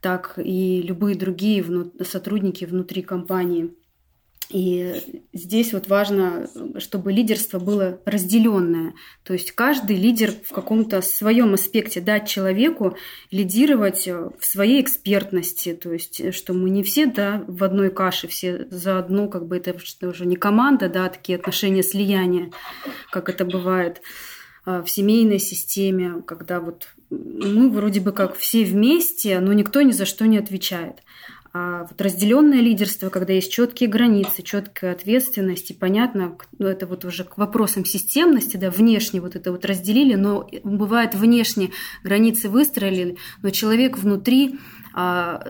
так 0.00 0.34
и 0.36 0.82
любые 0.82 1.16
другие 1.16 1.64
сотрудники 2.02 2.64
внутри 2.64 3.02
компании. 3.02 3.74
И 4.48 5.24
здесь 5.32 5.72
вот 5.72 5.88
важно, 5.88 6.48
чтобы 6.78 7.12
лидерство 7.12 7.58
было 7.58 8.00
разделенное. 8.04 8.94
То 9.24 9.32
есть 9.32 9.50
каждый 9.52 9.96
лидер 9.96 10.32
в 10.44 10.52
каком-то 10.52 11.02
своем 11.02 11.54
аспекте 11.54 12.00
дать 12.00 12.28
человеку 12.28 12.96
лидировать 13.32 14.06
в 14.06 14.44
своей 14.44 14.80
экспертности. 14.80 15.74
То 15.74 15.92
есть, 15.92 16.32
что 16.32 16.52
мы 16.52 16.70
не 16.70 16.84
все 16.84 17.06
да, 17.06 17.44
в 17.48 17.64
одной 17.64 17.90
каше, 17.90 18.28
все 18.28 18.68
заодно, 18.70 19.28
как 19.28 19.48
бы 19.48 19.56
это 19.56 19.76
уже 20.02 20.26
не 20.26 20.36
команда, 20.36 20.88
да, 20.88 21.06
а 21.06 21.10
такие 21.10 21.38
отношения 21.38 21.82
слияния, 21.82 22.50
как 23.10 23.28
это 23.28 23.44
бывает. 23.44 24.00
в 24.66 24.86
семейной 24.88 25.38
системе, 25.38 26.22
когда 26.26 26.60
вот 26.60 26.88
мы 27.08 27.70
вроде 27.70 28.00
бы 28.00 28.10
как 28.10 28.36
все 28.36 28.64
вместе, 28.64 29.38
но 29.38 29.52
никто 29.52 29.80
ни 29.82 29.92
за 29.92 30.06
что 30.06 30.26
не 30.26 30.38
отвечает. 30.38 30.96
А 31.58 31.86
вот 31.88 31.98
разделенное 32.02 32.60
лидерство, 32.60 33.08
когда 33.08 33.32
есть 33.32 33.50
четкие 33.50 33.88
границы, 33.88 34.42
четкая 34.42 34.92
ответственность, 34.92 35.70
и 35.70 35.74
понятно, 35.74 36.36
ну, 36.58 36.66
это 36.66 36.86
вот 36.86 37.06
уже 37.06 37.24
к 37.24 37.38
вопросам 37.38 37.86
системности, 37.86 38.58
да, 38.58 38.70
внешне 38.70 39.22
вот 39.22 39.36
это 39.36 39.52
вот 39.52 39.64
разделили, 39.64 40.16
но 40.16 40.46
бывает 40.64 41.14
внешне 41.14 41.70
границы 42.04 42.50
выстроили, 42.50 43.16
но 43.40 43.48
человек 43.48 43.96
внутри 43.96 44.58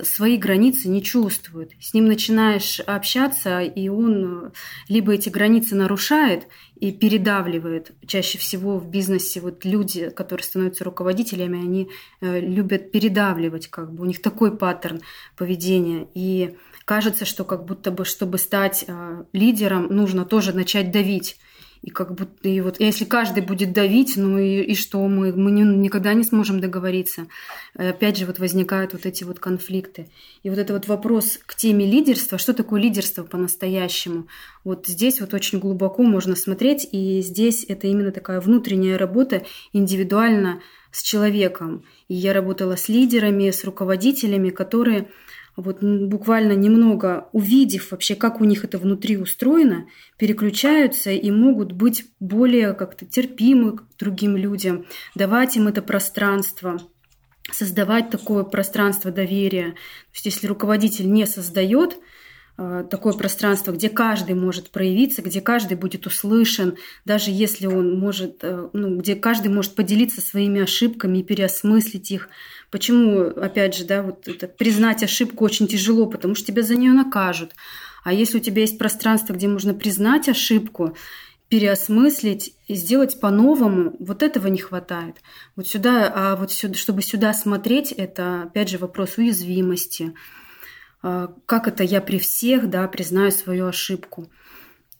свои 0.02 0.36
границы 0.38 0.88
не 0.88 1.02
чувствует. 1.02 1.72
С 1.80 1.94
ним 1.94 2.06
начинаешь 2.06 2.80
общаться, 2.80 3.60
и 3.60 3.88
он 3.88 4.52
либо 4.88 5.12
эти 5.12 5.28
границы 5.28 5.76
нарушает, 5.76 6.48
и 6.76 6.92
передавливает. 6.92 7.92
Чаще 8.06 8.38
всего 8.38 8.78
в 8.78 8.88
бизнесе 8.88 9.40
вот 9.40 9.64
люди, 9.64 10.10
которые 10.10 10.44
становятся 10.44 10.84
руководителями, 10.84 11.58
они 11.58 11.90
э, 12.20 12.40
любят 12.40 12.92
передавливать, 12.92 13.68
как 13.68 13.92
бы 13.92 14.02
у 14.02 14.06
них 14.06 14.20
такой 14.20 14.56
паттерн 14.56 15.00
поведения. 15.36 16.06
И 16.14 16.56
кажется, 16.84 17.24
что 17.24 17.44
как 17.44 17.64
будто 17.64 17.90
бы, 17.90 18.04
чтобы 18.04 18.36
стать 18.36 18.84
э, 18.86 19.24
лидером, 19.32 19.86
нужно 19.86 20.26
тоже 20.26 20.52
начать 20.52 20.90
давить. 20.90 21.38
И 21.86 21.90
как 21.90 22.16
будто 22.16 22.48
и 22.48 22.60
вот 22.60 22.80
если 22.80 23.04
каждый 23.04 23.44
будет 23.44 23.72
давить, 23.72 24.16
ну 24.16 24.40
и, 24.40 24.60
и 24.60 24.74
что 24.74 25.06
мы 25.06 25.32
мы 25.32 25.52
не, 25.52 25.62
никогда 25.62 26.14
не 26.14 26.24
сможем 26.24 26.58
договориться. 26.58 27.28
Опять 27.74 28.18
же 28.18 28.26
вот 28.26 28.40
возникают 28.40 28.92
вот 28.92 29.06
эти 29.06 29.22
вот 29.22 29.38
конфликты. 29.38 30.08
И 30.42 30.50
вот 30.50 30.58
это 30.58 30.72
вот 30.72 30.88
вопрос 30.88 31.38
к 31.46 31.54
теме 31.54 31.86
лидерства, 31.86 32.38
что 32.38 32.54
такое 32.54 32.80
лидерство 32.80 33.22
по-настоящему? 33.22 34.26
Вот 34.64 34.88
здесь 34.88 35.20
вот 35.20 35.32
очень 35.32 35.60
глубоко 35.60 36.02
можно 36.02 36.34
смотреть, 36.34 36.88
и 36.90 37.20
здесь 37.20 37.64
это 37.68 37.86
именно 37.86 38.10
такая 38.10 38.40
внутренняя 38.40 38.98
работа 38.98 39.44
индивидуально 39.72 40.62
с 40.90 41.04
человеком. 41.04 41.84
И 42.08 42.14
я 42.14 42.32
работала 42.32 42.74
с 42.74 42.88
лидерами, 42.88 43.50
с 43.50 43.62
руководителями, 43.62 44.50
которые 44.50 45.08
вот 45.56 45.82
буквально 45.82 46.52
немного 46.52 47.28
увидев 47.32 47.90
вообще, 47.90 48.14
как 48.14 48.40
у 48.40 48.44
них 48.44 48.64
это 48.64 48.78
внутри 48.78 49.16
устроено, 49.16 49.86
переключаются 50.18 51.10
и 51.10 51.30
могут 51.30 51.72
быть 51.72 52.04
более 52.20 52.74
как-то 52.74 53.06
терпимы 53.06 53.78
к 53.78 53.84
другим 53.98 54.36
людям, 54.36 54.86
давать 55.14 55.56
им 55.56 55.66
это 55.68 55.80
пространство, 55.80 56.80
создавать 57.50 58.10
такое 58.10 58.44
пространство 58.44 59.10
доверия. 59.10 59.70
То 59.72 60.14
есть 60.14 60.26
если 60.26 60.46
руководитель 60.46 61.10
не 61.10 61.26
создает 61.26 61.96
Э, 62.58 62.84
такое 62.88 63.12
пространство, 63.12 63.72
где 63.72 63.90
каждый 63.90 64.34
может 64.34 64.70
проявиться, 64.70 65.20
где 65.20 65.42
каждый 65.42 65.76
будет 65.76 66.06
услышан, 66.06 66.76
даже 67.04 67.30
если 67.30 67.66
он 67.66 67.98
может, 67.98 68.38
э, 68.42 68.68
ну, 68.72 68.96
где 68.96 69.14
каждый 69.14 69.48
может 69.48 69.74
поделиться 69.74 70.22
своими 70.22 70.62
ошибками 70.62 71.18
и 71.18 71.22
переосмыслить 71.22 72.10
их. 72.10 72.30
Почему, 72.70 73.28
опять 73.28 73.76
же, 73.76 73.84
да, 73.84 74.02
вот 74.02 74.26
это 74.28 74.48
признать 74.48 75.02
ошибку 75.02 75.44
очень 75.44 75.68
тяжело, 75.68 76.06
потому 76.06 76.34
что 76.34 76.46
тебя 76.46 76.62
за 76.62 76.76
нее 76.76 76.92
накажут. 76.92 77.54
А 78.04 78.12
если 78.12 78.38
у 78.38 78.40
тебя 78.40 78.62
есть 78.62 78.78
пространство, 78.78 79.32
где 79.32 79.48
можно 79.48 79.74
признать 79.74 80.28
ошибку, 80.28 80.96
переосмыслить 81.48 82.54
и 82.66 82.74
сделать 82.74 83.20
по-новому, 83.20 83.94
вот 84.00 84.22
этого 84.22 84.48
не 84.48 84.58
хватает. 84.58 85.16
Вот 85.54 85.68
сюда, 85.68 86.12
а 86.14 86.36
вот 86.36 86.50
сюда, 86.52 86.74
чтобы 86.74 87.02
сюда 87.02 87.32
смотреть, 87.32 87.92
это 87.92 88.42
опять 88.44 88.68
же 88.68 88.78
вопрос 88.78 89.16
уязвимости, 89.16 90.14
а, 91.02 91.32
как 91.46 91.68
это 91.68 91.84
я 91.84 92.00
при 92.00 92.18
всех, 92.18 92.68
да, 92.68 92.88
признаю 92.88 93.30
свою 93.30 93.66
ошибку. 93.66 94.28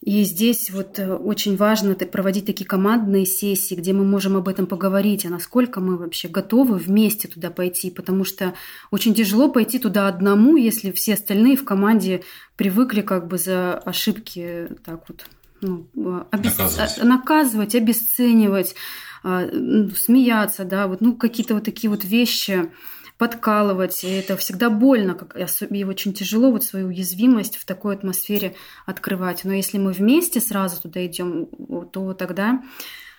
И 0.07 0.23
здесь 0.23 0.71
вот 0.71 1.01
э, 1.01 1.15
очень 1.15 1.57
важно 1.57 1.97
проводить 1.97 2.47
такие 2.47 2.65
командные 2.65 3.27
сессии, 3.27 3.75
где 3.75 3.93
мы 3.93 4.05
можем 4.05 4.37
об 4.37 4.47
этом 4.47 4.69
поговорить, 4.69 5.27
а 5.27 5.31
насколько 5.31 5.81
мы 5.81 5.97
вообще 5.97 6.29
готовы 6.29 6.77
вместе 6.77 7.27
туда 7.27 7.51
пойти, 7.51 7.91
потому 7.91 8.23
что 8.23 8.55
очень 8.93 9.15
тяжело 9.15 9.51
пойти 9.51 9.81
туда 9.81 10.07
одному, 10.07 10.57
если 10.57 10.93
все 10.93 11.15
остальные 11.15 11.57
в 11.57 11.65
команде 11.65 12.23
привыкли 12.55 13.01
как 13.01 13.27
бы 13.27 13.37
за 13.37 13.79
ошибки 13.79 14.69
так 14.85 15.03
вот 15.09 15.27
ну, 15.61 15.89
а, 15.97 16.29
обес... 16.31 16.57
наказывать. 16.57 17.03
наказывать, 17.03 17.75
обесценивать, 17.75 18.77
а, 19.25 19.49
смеяться, 19.97 20.65
да, 20.65 20.87
вот 20.87 21.01
ну 21.01 21.17
какие-то 21.17 21.55
вот 21.55 21.65
такие 21.65 21.91
вот 21.91 22.05
вещи 22.05 22.71
подкалывать. 23.19 24.05
И 24.05 24.09
это 24.09 24.37
всегда 24.37 24.71
больно, 24.71 25.15
как, 25.15 25.37
и 25.71 25.85
очень 25.85 26.13
тяжело 26.13 26.51
вот 26.51 26.65
свою 26.65 26.89
уязвимость 26.89 27.57
в 27.57 27.65
такой 27.65 27.95
атмосфере 27.95 28.55
открывать. 28.85 29.45
Но 29.45 29.53
если 29.53 29.79
мы 29.79 29.93
вместе 29.93 30.41
сразу 30.41 30.81
туда 30.83 31.05
идем, 31.07 31.47
то 31.93 32.13
тогда 32.15 32.63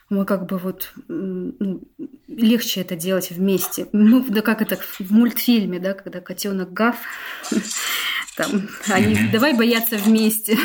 мы 0.10 0.26
как 0.26 0.46
бы 0.46 0.58
вот 0.58 0.94
ну, 1.08 1.82
легче 2.28 2.82
это 2.82 2.96
делать 2.96 3.32
вместе. 3.32 3.88
Ну, 3.92 4.24
да 4.28 4.42
как 4.42 4.62
это 4.62 4.78
в 5.00 5.12
мультфильме, 5.12 5.80
да, 5.80 5.94
когда 5.94 6.22
котенок 6.22 6.72
Гав, 6.72 6.96
там, 8.38 8.70
они 8.88 9.18
давай 9.32 9.54
бояться 9.54 9.98
вместе. 9.98 10.58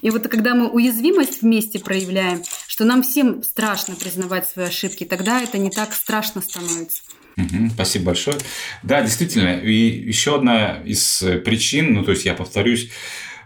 И 0.00 0.10
вот 0.10 0.28
когда 0.28 0.54
мы 0.54 0.68
уязвимость 0.68 1.42
вместе 1.42 1.80
проявляем, 1.80 2.42
что 2.66 2.84
нам 2.84 3.02
всем 3.02 3.42
страшно 3.42 3.94
признавать 3.94 4.48
свои 4.48 4.66
ошибки, 4.66 5.04
тогда 5.04 5.42
это 5.42 5.58
не 5.58 5.70
так 5.70 5.92
страшно 5.92 6.40
становится. 6.40 7.02
Угу, 7.36 7.70
спасибо 7.74 8.06
большое. 8.06 8.36
Да, 8.82 9.02
действительно. 9.02 9.58
И 9.58 9.72
еще 9.72 10.36
одна 10.36 10.78
из 10.84 11.24
причин, 11.44 11.94
ну, 11.94 12.04
то 12.04 12.10
есть 12.10 12.24
я 12.24 12.34
повторюсь, 12.34 12.90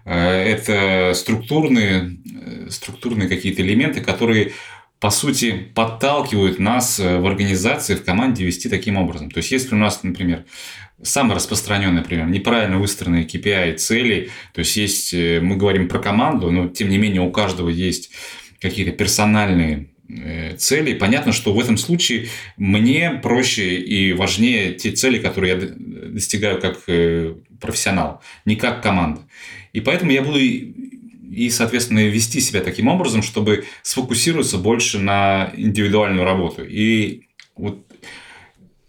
э, 0.04 0.18
это 0.18 1.12
структурные, 1.14 2.18
э, 2.24 2.70
структурные 2.70 3.28
какие-то 3.28 3.62
элементы, 3.62 4.00
которые 4.00 4.52
по 4.98 5.10
сути, 5.10 5.52
подталкивают 5.74 6.58
нас 6.58 6.98
э, 6.98 7.18
в 7.18 7.26
организации, 7.26 7.96
в 7.96 8.02
команде 8.02 8.46
вести 8.46 8.70
таким 8.70 8.96
образом. 8.96 9.30
То 9.30 9.38
есть, 9.38 9.52
если 9.52 9.74
у 9.74 9.78
нас, 9.78 10.02
например, 10.02 10.46
самый 11.02 11.36
распространенный 11.36 12.00
пример, 12.00 12.26
неправильно 12.28 12.78
выстроенные 12.78 13.26
KPI 13.26 13.74
цели, 13.74 14.30
то 14.54 14.60
есть, 14.60 14.74
есть, 14.78 15.12
мы 15.12 15.56
говорим 15.56 15.90
про 15.90 15.98
команду, 15.98 16.50
но 16.50 16.68
тем 16.68 16.88
не 16.88 16.96
менее 16.96 17.20
у 17.20 17.30
каждого 17.30 17.68
есть 17.68 18.10
какие-то 18.58 18.92
персональные 18.92 19.90
Э, 19.95 19.95
целей. 20.58 20.94
Понятно, 20.94 21.32
что 21.32 21.52
в 21.52 21.60
этом 21.60 21.76
случае 21.76 22.28
мне 22.56 23.10
проще 23.22 23.78
и 23.78 24.12
важнее 24.12 24.72
те 24.74 24.92
цели, 24.92 25.18
которые 25.18 25.54
я 25.54 26.10
достигаю 26.10 26.60
как 26.60 26.78
э, 26.86 27.34
профессионал, 27.60 28.22
не 28.44 28.56
как 28.56 28.82
команда. 28.82 29.22
И 29.72 29.80
поэтому 29.80 30.10
я 30.12 30.22
буду 30.22 30.38
и, 30.38 31.50
соответственно, 31.50 32.06
вести 32.08 32.40
себя 32.40 32.60
таким 32.60 32.88
образом, 32.88 33.22
чтобы 33.22 33.64
сфокусироваться 33.82 34.58
больше 34.58 34.98
на 34.98 35.52
индивидуальную 35.56 36.24
работу. 36.24 36.64
И 36.64 37.22
вот 37.56 37.85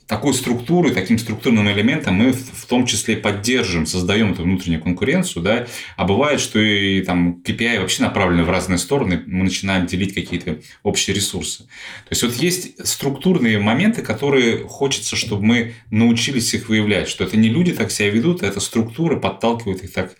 такой 0.08 0.34
структурой, 0.34 0.94
таким 0.94 1.20
структурным 1.20 1.70
элементом 1.70 2.16
мы 2.16 2.32
в 2.32 2.66
том 2.66 2.86
числе 2.86 3.18
поддерживаем, 3.18 3.86
создаем 3.86 4.32
эту 4.32 4.44
внутреннюю 4.44 4.82
конкуренцию, 4.82 5.44
да, 5.44 5.68
а 5.98 6.06
бывает, 6.06 6.40
что 6.40 6.60
и 6.60 7.02
там 7.02 7.42
KPI 7.44 7.82
вообще 7.82 8.04
направлены 8.04 8.44
в 8.44 8.50
разные 8.50 8.78
стороны, 8.78 9.22
мы 9.26 9.44
начинаем 9.44 9.86
делить 9.86 10.14
какие-то 10.14 10.60
общие 10.84 11.14
ресурсы. 11.14 11.64
То 11.64 12.12
есть 12.12 12.24
вот 12.24 12.34
есть 12.36 12.88
структурные 12.88 13.60
моменты, 13.60 14.02
которые 14.02 14.66
хочется, 14.68 15.18
чтобы 15.18 15.44
мы 15.44 15.74
научились 15.92 16.54
их 16.54 16.70
выявлять, 16.70 17.10
что 17.10 17.26
это 17.26 17.36
не 17.36 17.50
люди 17.50 17.74
так 17.74 17.92
себя 17.92 18.10
ведут, 18.10 18.44
а 18.44 18.48
это 18.48 18.62
структура 18.62 19.18
подталкивает 19.18 19.84
их 19.84 19.92
так 19.92 20.16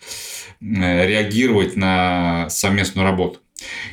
э, 0.60 1.06
реагировать 1.06 1.76
на 1.76 2.50
совместную 2.50 3.06
работу. 3.06 3.40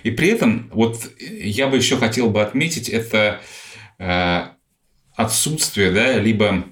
И 0.04 0.12
при 0.12 0.28
этом 0.28 0.70
вот 0.74 1.10
я 1.20 1.68
бы 1.68 1.78
еще 1.78 1.98
хотел 1.98 2.30
бы 2.30 2.42
отметить 2.42 2.90
это 2.90 3.42
э, 3.98 4.48
отсутствие, 5.16 5.92
да, 5.92 6.18
либо 6.18 6.66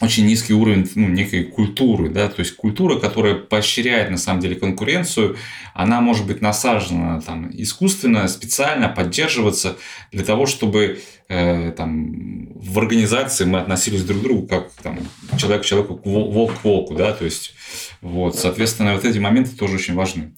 очень 0.00 0.26
низкий 0.26 0.52
уровень 0.52 0.90
ну, 0.94 1.08
некой 1.08 1.44
культуры, 1.44 2.10
да, 2.10 2.28
то 2.28 2.40
есть 2.40 2.54
культура, 2.56 2.98
которая 2.98 3.34
поощряет 3.34 4.10
на 4.10 4.18
самом 4.18 4.40
деле 4.40 4.56
конкуренцию, 4.56 5.36
она 5.72 6.00
может 6.00 6.26
быть 6.26 6.42
насажена 6.42 7.20
там 7.22 7.50
искусственно, 7.52 8.28
специально 8.28 8.88
поддерживаться 8.88 9.76
для 10.12 10.24
того, 10.24 10.44
чтобы 10.46 11.00
э, 11.28 11.72
там 11.72 12.48
в 12.54 12.78
организации 12.78 13.46
мы 13.46 13.58
относились 13.58 14.04
друг 14.04 14.20
к 14.20 14.22
другу 14.22 14.46
как 14.46 14.70
там 14.82 14.98
человек 15.38 15.62
к 15.62 15.66
человеку, 15.66 16.00
волк 16.04 16.60
к 16.60 16.64
волку, 16.64 16.94
да, 16.94 17.12
то 17.12 17.24
есть 17.24 17.54
вот, 18.02 18.36
соответственно, 18.36 18.94
вот 18.94 19.04
эти 19.04 19.18
моменты 19.18 19.56
тоже 19.56 19.76
очень 19.76 19.94
важны. 19.94 20.32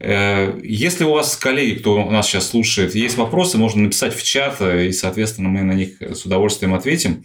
Э, 0.00 0.58
если 0.62 1.04
у 1.04 1.12
вас, 1.12 1.36
коллеги, 1.36 1.78
кто 1.78 2.06
у 2.06 2.10
нас 2.10 2.26
сейчас 2.26 2.50
слушает, 2.50 2.94
есть 2.94 3.16
вопросы, 3.16 3.58
можно 3.58 3.82
написать 3.82 4.14
в 4.14 4.22
чат, 4.22 4.60
и, 4.60 4.92
соответственно, 4.92 5.48
мы 5.48 5.62
на 5.62 5.72
них 5.72 6.00
с 6.00 6.24
удовольствием 6.24 6.74
ответим. 6.74 7.22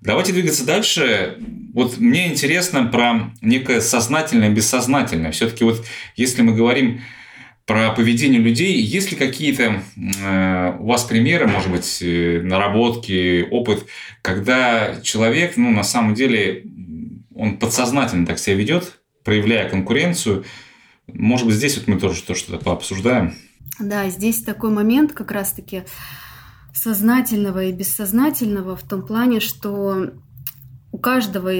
Давайте 0.00 0.32
двигаться 0.32 0.64
дальше. 0.64 1.38
Вот 1.74 1.98
мне 1.98 2.28
интересно 2.28 2.84
про 2.84 3.32
некое 3.42 3.80
сознательное, 3.80 4.50
бессознательное. 4.50 5.32
Все-таки 5.32 5.64
вот 5.64 5.84
если 6.14 6.42
мы 6.42 6.54
говорим 6.54 7.00
про 7.66 7.90
поведение 7.90 8.40
людей, 8.40 8.80
есть 8.80 9.10
ли 9.10 9.16
какие-то 9.16 9.82
э, 9.96 10.76
у 10.78 10.86
вас 10.86 11.04
примеры, 11.04 11.48
может 11.48 11.70
быть, 11.70 11.98
э, 12.00 12.40
наработки, 12.42 13.46
опыт, 13.50 13.84
когда 14.22 15.00
человек, 15.02 15.56
ну, 15.56 15.70
на 15.70 15.82
самом 15.82 16.14
деле, 16.14 16.64
он 17.34 17.58
подсознательно 17.58 18.24
так 18.24 18.38
себя 18.38 18.56
ведет, 18.56 19.00
проявляя 19.22 19.68
конкуренцию, 19.68 20.44
может 21.12 21.46
быть, 21.46 21.56
здесь 21.56 21.76
вот 21.76 21.88
мы 21.88 21.98
тоже 21.98 22.22
то, 22.22 22.34
что-то 22.34 22.62
пообсуждаем. 22.62 23.34
Да, 23.78 24.08
здесь 24.08 24.42
такой 24.42 24.70
момент 24.70 25.12
как 25.12 25.30
раз-таки 25.30 25.84
сознательного 26.74 27.64
и 27.64 27.72
бессознательного 27.72 28.76
в 28.76 28.82
том 28.86 29.06
плане, 29.06 29.40
что 29.40 30.12
у 30.92 30.98
каждого, 30.98 31.52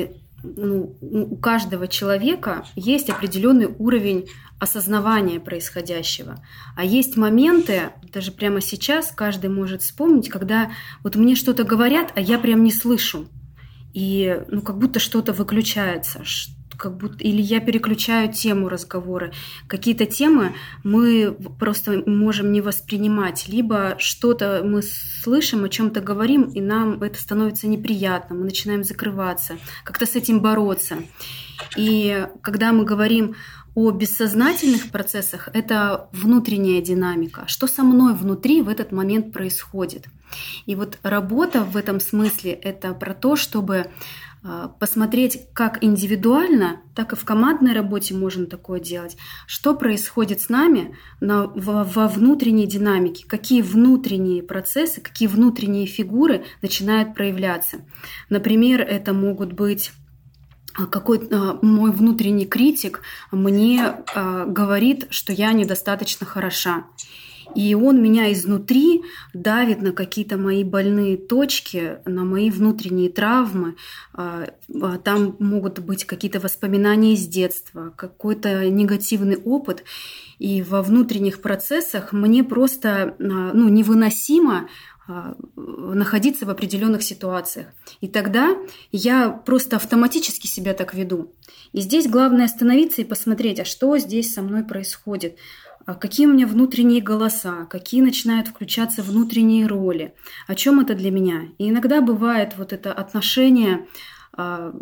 ну, 0.43 0.97
у 1.00 1.37
каждого 1.37 1.88
человека 1.88 2.64
есть 2.75 3.11
определенный 3.11 3.67
уровень 3.67 4.28
осознавания 4.59 5.38
происходящего. 5.38 6.45
А 6.76 6.85
есть 6.85 7.17
моменты, 7.17 7.90
даже 8.12 8.33
прямо 8.33 8.61
сейчас 8.61 9.12
каждый 9.12 9.50
может 9.50 9.83
вспомнить, 9.83 10.28
когда 10.28 10.73
вот 11.02 11.17
мне 11.17 11.37
что-то 11.37 11.64
говорят, 11.64 12.12
а 12.17 12.21
я 12.21 12.38
прям 12.38 12.64
не 12.64 12.73
слышу. 12.73 13.28
И 13.95 14.40
ну, 14.49 14.61
как 14.61 14.78
будто 14.78 15.00
что-то 15.00 15.33
выключается, 15.33 16.25
как 16.78 16.97
будто 16.97 17.23
или 17.25 17.42
я 17.42 17.61
переключаю 17.61 18.32
тему 18.32 18.68
разговора. 18.68 19.32
Какие-то 19.66 20.06
темы 20.06 20.54
мы 20.85 21.37
просто 21.58 22.02
можем 22.06 22.52
не 22.52 22.61
воспринимать, 22.61 23.49
либо 23.49 23.97
что-то 23.99 24.62
мы 24.64 24.82
слышим, 24.82 25.64
о 25.64 25.68
чем-то 25.68 26.00
говорим, 26.00 26.44
и 26.44 26.61
нам 26.61 27.02
это 27.02 27.20
становится 27.20 27.66
неприятно, 27.66 28.37
мы 28.37 28.44
начинаем 28.44 28.85
закрываться, 28.85 29.58
как-то 29.85 30.06
с 30.06 30.14
этим 30.14 30.40
бороться. 30.40 30.97
И 31.76 32.26
когда 32.40 32.73
мы 32.73 32.85
говорим 32.85 33.35
о 33.75 33.90
бессознательных 33.90 34.90
процессах, 34.90 35.49
это 35.52 36.08
внутренняя 36.12 36.80
динамика. 36.80 37.44
Что 37.47 37.66
со 37.66 37.82
мной 37.82 38.14
внутри 38.14 38.62
в 38.62 38.68
этот 38.68 38.92
момент 38.92 39.32
происходит? 39.32 40.06
И 40.66 40.75
вот 40.75 40.99
работа 41.02 41.62
в 41.62 41.76
этом 41.76 42.00
смысле 42.00 42.52
это 42.52 42.92
про 42.92 43.14
то, 43.14 43.37
чтобы 43.37 43.90
посмотреть 44.78 45.49
как 45.52 45.83
индивидуально, 45.83 46.80
так 46.95 47.12
и 47.12 47.16
в 47.16 47.25
командной 47.25 47.73
работе 47.73 48.14
можно 48.14 48.47
такое 48.47 48.80
делать. 48.80 49.16
Что 49.47 49.75
происходит 49.75 50.40
с 50.40 50.49
нами 50.49 50.97
на, 51.21 51.47
во, 51.47 51.85
во 51.85 52.09
внутренней 52.09 52.66
динамике, 52.66 53.26
какие 53.26 53.62
внутренние 53.62 54.42
процессы, 54.42 55.00
какие 55.00 55.28
внутренние 55.28 55.87
фигуры 55.87 56.45
начинают 56.62 57.14
проявляться. 57.14 57.78
Например, 58.28 58.80
это 58.80 59.12
могут 59.12 59.52
быть 59.52 59.92
а, 60.75 60.87
какой 60.87 61.26
а, 61.30 61.59
мой 61.61 61.90
внутренний 61.90 62.47
критик 62.47 63.02
мне 63.33 63.97
говорит, 64.14 65.07
что 65.11 65.33
я 65.33 65.52
недостаточно 65.52 66.26
хороша. 66.26 66.85
И 67.55 67.75
он 67.75 68.02
меня 68.02 68.33
изнутри 68.33 69.02
давит 69.33 69.81
на 69.81 69.93
какие-то 69.93 70.37
мои 70.37 70.64
больные 70.64 71.17
точки, 71.17 71.99
на 72.05 72.25
мои 72.25 72.50
внутренние 72.50 73.11
травмы. 73.11 73.76
А, 74.12 74.49
а, 74.81 74.99
там 74.99 75.37
могут 75.38 75.78
быть 75.78 76.05
какие-то 76.05 76.40
воспоминания 76.40 77.14
из 77.14 77.26
детства, 77.26 77.93
какой-то 77.97 78.69
негативный 78.69 79.37
опыт. 79.37 79.85
И 80.38 80.62
во 80.62 80.83
внутренних 80.83 81.40
процессах 81.40 82.12
мне 82.12 82.45
просто 82.45 83.17
а, 83.19 83.25
ну, 83.55 83.69
невыносимо 83.69 84.69
находиться 85.57 86.45
в 86.45 86.50
определенных 86.50 87.02
ситуациях. 87.02 87.69
И 88.02 88.09
тогда 88.09 88.59
я 88.93 89.31
просто 89.31 89.76
автоматически 89.76 90.47
себя 90.47 90.75
так 90.75 90.93
веду. 90.93 91.33
И 91.73 91.81
здесь 91.81 92.07
главное 92.07 92.45
остановиться 92.45 93.00
и 93.00 93.07
посмотреть, 93.07 93.59
а 93.59 93.64
что 93.64 93.97
здесь 93.97 94.35
со 94.35 94.43
мной 94.43 94.64
происходит. 94.64 95.38
А 95.88 95.95
какие 95.95 96.26
у 96.26 96.35
меня 96.35 96.47
внутренние 96.47 97.00
голоса, 97.00 97.64
какие 97.64 98.02
начинают 98.02 98.49
включаться 98.49 99.02
внутренние 99.02 99.66
роли, 99.66 100.12
о 100.47 100.54
чем 100.54 100.80
это 100.80 100.95
для 100.95 101.11
меня. 101.11 101.49
И 101.57 101.71
иногда 101.71 102.02
бывает 102.02 102.52
вот 102.59 102.75
это 102.75 102.92
отношение 102.92 103.87
а, 104.35 104.75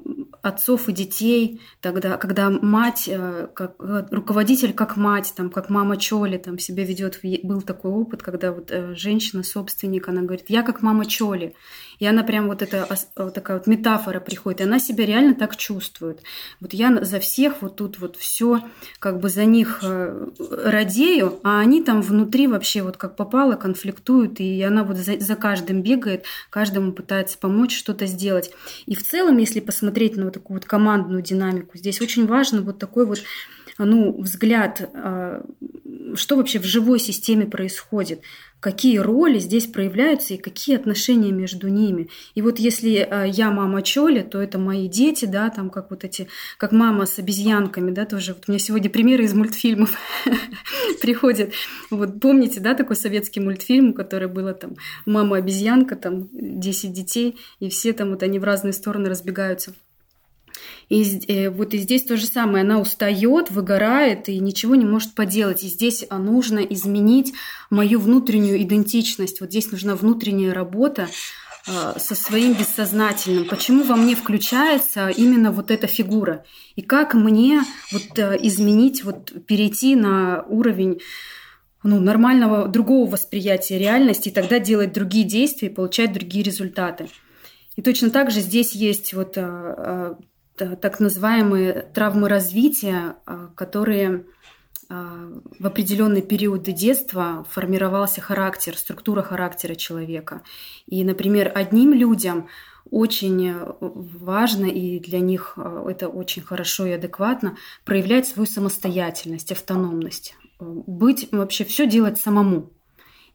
отцов 0.42 0.88
и 0.88 0.92
детей, 0.92 1.60
тогда, 1.80 2.16
когда 2.16 2.50
мать, 2.50 3.04
э, 3.06 3.48
как 3.54 3.76
э, 3.78 4.06
руководитель 4.10 4.74
как 4.74 4.96
мать, 4.96 5.32
там, 5.36 5.48
как 5.48 5.70
мама 5.70 5.96
Чоли 5.96 6.38
там 6.38 6.58
себя 6.58 6.84
ведет. 6.84 7.20
Был 7.44 7.62
такой 7.62 7.92
опыт, 7.92 8.24
когда 8.24 8.50
вот 8.50 8.72
э, 8.72 8.94
женщина, 8.96 9.44
собственник, 9.44 10.08
она 10.08 10.22
говорит, 10.22 10.46
я 10.48 10.62
как 10.62 10.82
мама 10.82 11.06
Чоли. 11.06 11.54
И 11.98 12.06
она 12.06 12.22
прям 12.22 12.46
вот 12.48 12.62
эта 12.62 12.86
вот 13.16 13.34
такая 13.34 13.58
вот 13.58 13.66
метафора 13.66 14.20
приходит, 14.20 14.60
и 14.60 14.64
она 14.64 14.78
себя 14.78 15.06
реально 15.06 15.34
так 15.34 15.56
чувствует. 15.56 16.22
Вот 16.60 16.72
я 16.74 17.04
за 17.04 17.20
всех 17.20 17.62
вот 17.62 17.76
тут 17.76 17.98
вот 17.98 18.16
все 18.16 18.62
как 18.98 19.20
бы 19.20 19.28
за 19.28 19.44
них 19.44 19.82
радею, 20.50 21.40
а 21.42 21.60
они 21.60 21.82
там 21.82 22.02
внутри 22.02 22.46
вообще 22.46 22.82
вот 22.82 22.96
как 22.96 23.16
попало 23.16 23.54
конфликтуют, 23.54 24.40
и 24.40 24.62
она 24.62 24.84
вот 24.84 24.96
за, 24.96 25.18
за 25.18 25.36
каждым 25.36 25.82
бегает, 25.82 26.24
каждому 26.50 26.92
пытается 26.92 27.38
помочь 27.38 27.76
что-то 27.76 28.06
сделать. 28.06 28.50
И 28.86 28.94
в 28.94 29.02
целом, 29.02 29.38
если 29.38 29.60
посмотреть 29.60 30.16
на 30.16 30.24
вот 30.24 30.34
такую 30.34 30.58
вот 30.58 30.66
командную 30.66 31.22
динамику, 31.22 31.78
здесь 31.78 32.00
очень 32.00 32.26
важно 32.26 32.62
вот 32.62 32.78
такой 32.78 33.06
вот 33.06 33.18
ну, 33.84 34.20
взгляд, 34.20 34.88
а, 34.94 35.44
что 36.14 36.36
вообще 36.36 36.58
в 36.58 36.64
живой 36.64 36.98
системе 36.98 37.46
происходит, 37.46 38.22
какие 38.60 38.98
роли 38.98 39.38
здесь 39.38 39.66
проявляются 39.66 40.34
и 40.34 40.38
какие 40.38 40.76
отношения 40.76 41.30
между 41.30 41.68
ними. 41.68 42.08
И 42.34 42.42
вот 42.42 42.58
если 42.58 42.96
а, 42.96 43.24
я 43.24 43.50
мама 43.50 43.82
Чоли, 43.82 44.22
то 44.22 44.40
это 44.40 44.58
мои 44.58 44.88
дети, 44.88 45.26
да, 45.26 45.50
там 45.50 45.70
как 45.70 45.90
вот 45.90 46.04
эти, 46.04 46.28
как 46.58 46.72
мама 46.72 47.06
с 47.06 47.18
обезьянками, 47.18 47.90
да, 47.90 48.06
тоже. 48.06 48.34
Вот 48.34 48.44
у 48.48 48.52
меня 48.52 48.58
сегодня 48.58 48.88
примеры 48.88 49.24
из 49.24 49.34
мультфильмов 49.34 49.94
приходят. 51.02 51.52
Вот 51.90 52.20
помните, 52.20 52.60
да, 52.60 52.74
такой 52.74 52.96
советский 52.96 53.40
мультфильм, 53.40 53.92
который 53.92 54.28
было 54.28 54.54
там 54.54 54.76
мама-обезьянка, 55.04 55.96
там 55.96 56.28
10 56.32 56.92
детей, 56.92 57.38
и 57.60 57.68
все 57.68 57.92
там 57.92 58.10
вот 58.10 58.22
они 58.22 58.38
в 58.38 58.44
разные 58.44 58.72
стороны 58.72 59.08
разбегаются. 59.08 59.74
И 60.88 61.02
э, 61.26 61.50
вот 61.50 61.74
и 61.74 61.78
здесь 61.78 62.04
то 62.04 62.16
же 62.16 62.26
самое. 62.26 62.62
Она 62.62 62.78
устает, 62.78 63.50
выгорает 63.50 64.28
и 64.28 64.38
ничего 64.38 64.74
не 64.76 64.84
может 64.84 65.14
поделать. 65.14 65.64
И 65.64 65.68
здесь 65.68 66.06
а, 66.08 66.18
нужно 66.18 66.60
изменить 66.60 67.32
мою 67.70 67.98
внутреннюю 67.98 68.62
идентичность. 68.62 69.40
Вот 69.40 69.50
здесь 69.50 69.70
нужна 69.72 69.96
внутренняя 69.96 70.54
работа 70.54 71.08
а, 71.66 71.98
со 71.98 72.14
своим 72.14 72.52
бессознательным. 72.52 73.46
Почему 73.46 73.82
во 73.82 73.96
мне 73.96 74.14
включается 74.14 75.08
именно 75.08 75.50
вот 75.50 75.72
эта 75.72 75.88
фигура? 75.88 76.44
И 76.76 76.82
как 76.82 77.14
мне 77.14 77.62
вот 77.90 78.16
э, 78.18 78.38
изменить, 78.42 79.02
вот 79.02 79.32
перейти 79.46 79.96
на 79.96 80.44
уровень 80.48 81.00
ну, 81.82 81.98
нормального 81.98 82.68
другого 82.68 83.10
восприятия 83.10 83.78
реальности 83.78 84.28
и 84.28 84.32
тогда 84.32 84.60
делать 84.60 84.92
другие 84.92 85.24
действия 85.24 85.68
и 85.68 85.74
получать 85.74 86.12
другие 86.12 86.44
результаты. 86.44 87.08
И 87.74 87.82
точно 87.82 88.10
так 88.10 88.30
же 88.30 88.40
здесь 88.40 88.72
есть 88.72 89.12
вот 89.14 89.36
а, 89.36 90.16
так 90.56 91.00
называемые 91.00 91.88
травмы 91.94 92.28
развития, 92.28 93.16
а, 93.26 93.48
которые 93.54 94.26
а, 94.88 95.30
в 95.58 95.66
определенные 95.66 96.22
периоды 96.22 96.72
детства 96.72 97.46
формировался 97.50 98.20
характер, 98.20 98.76
структура 98.76 99.22
характера 99.22 99.74
человека. 99.74 100.42
И, 100.86 101.04
например, 101.04 101.52
одним 101.54 101.92
людям 101.92 102.48
очень 102.90 103.52
важно, 103.80 104.66
и 104.66 105.00
для 105.00 105.18
них 105.18 105.58
это 105.88 106.08
очень 106.08 106.42
хорошо 106.42 106.86
и 106.86 106.92
адекватно, 106.92 107.56
проявлять 107.84 108.28
свою 108.28 108.46
самостоятельность, 108.46 109.50
автономность, 109.50 110.36
быть 110.60 111.28
вообще 111.32 111.64
все 111.64 111.88
делать 111.88 112.20
самому 112.20 112.70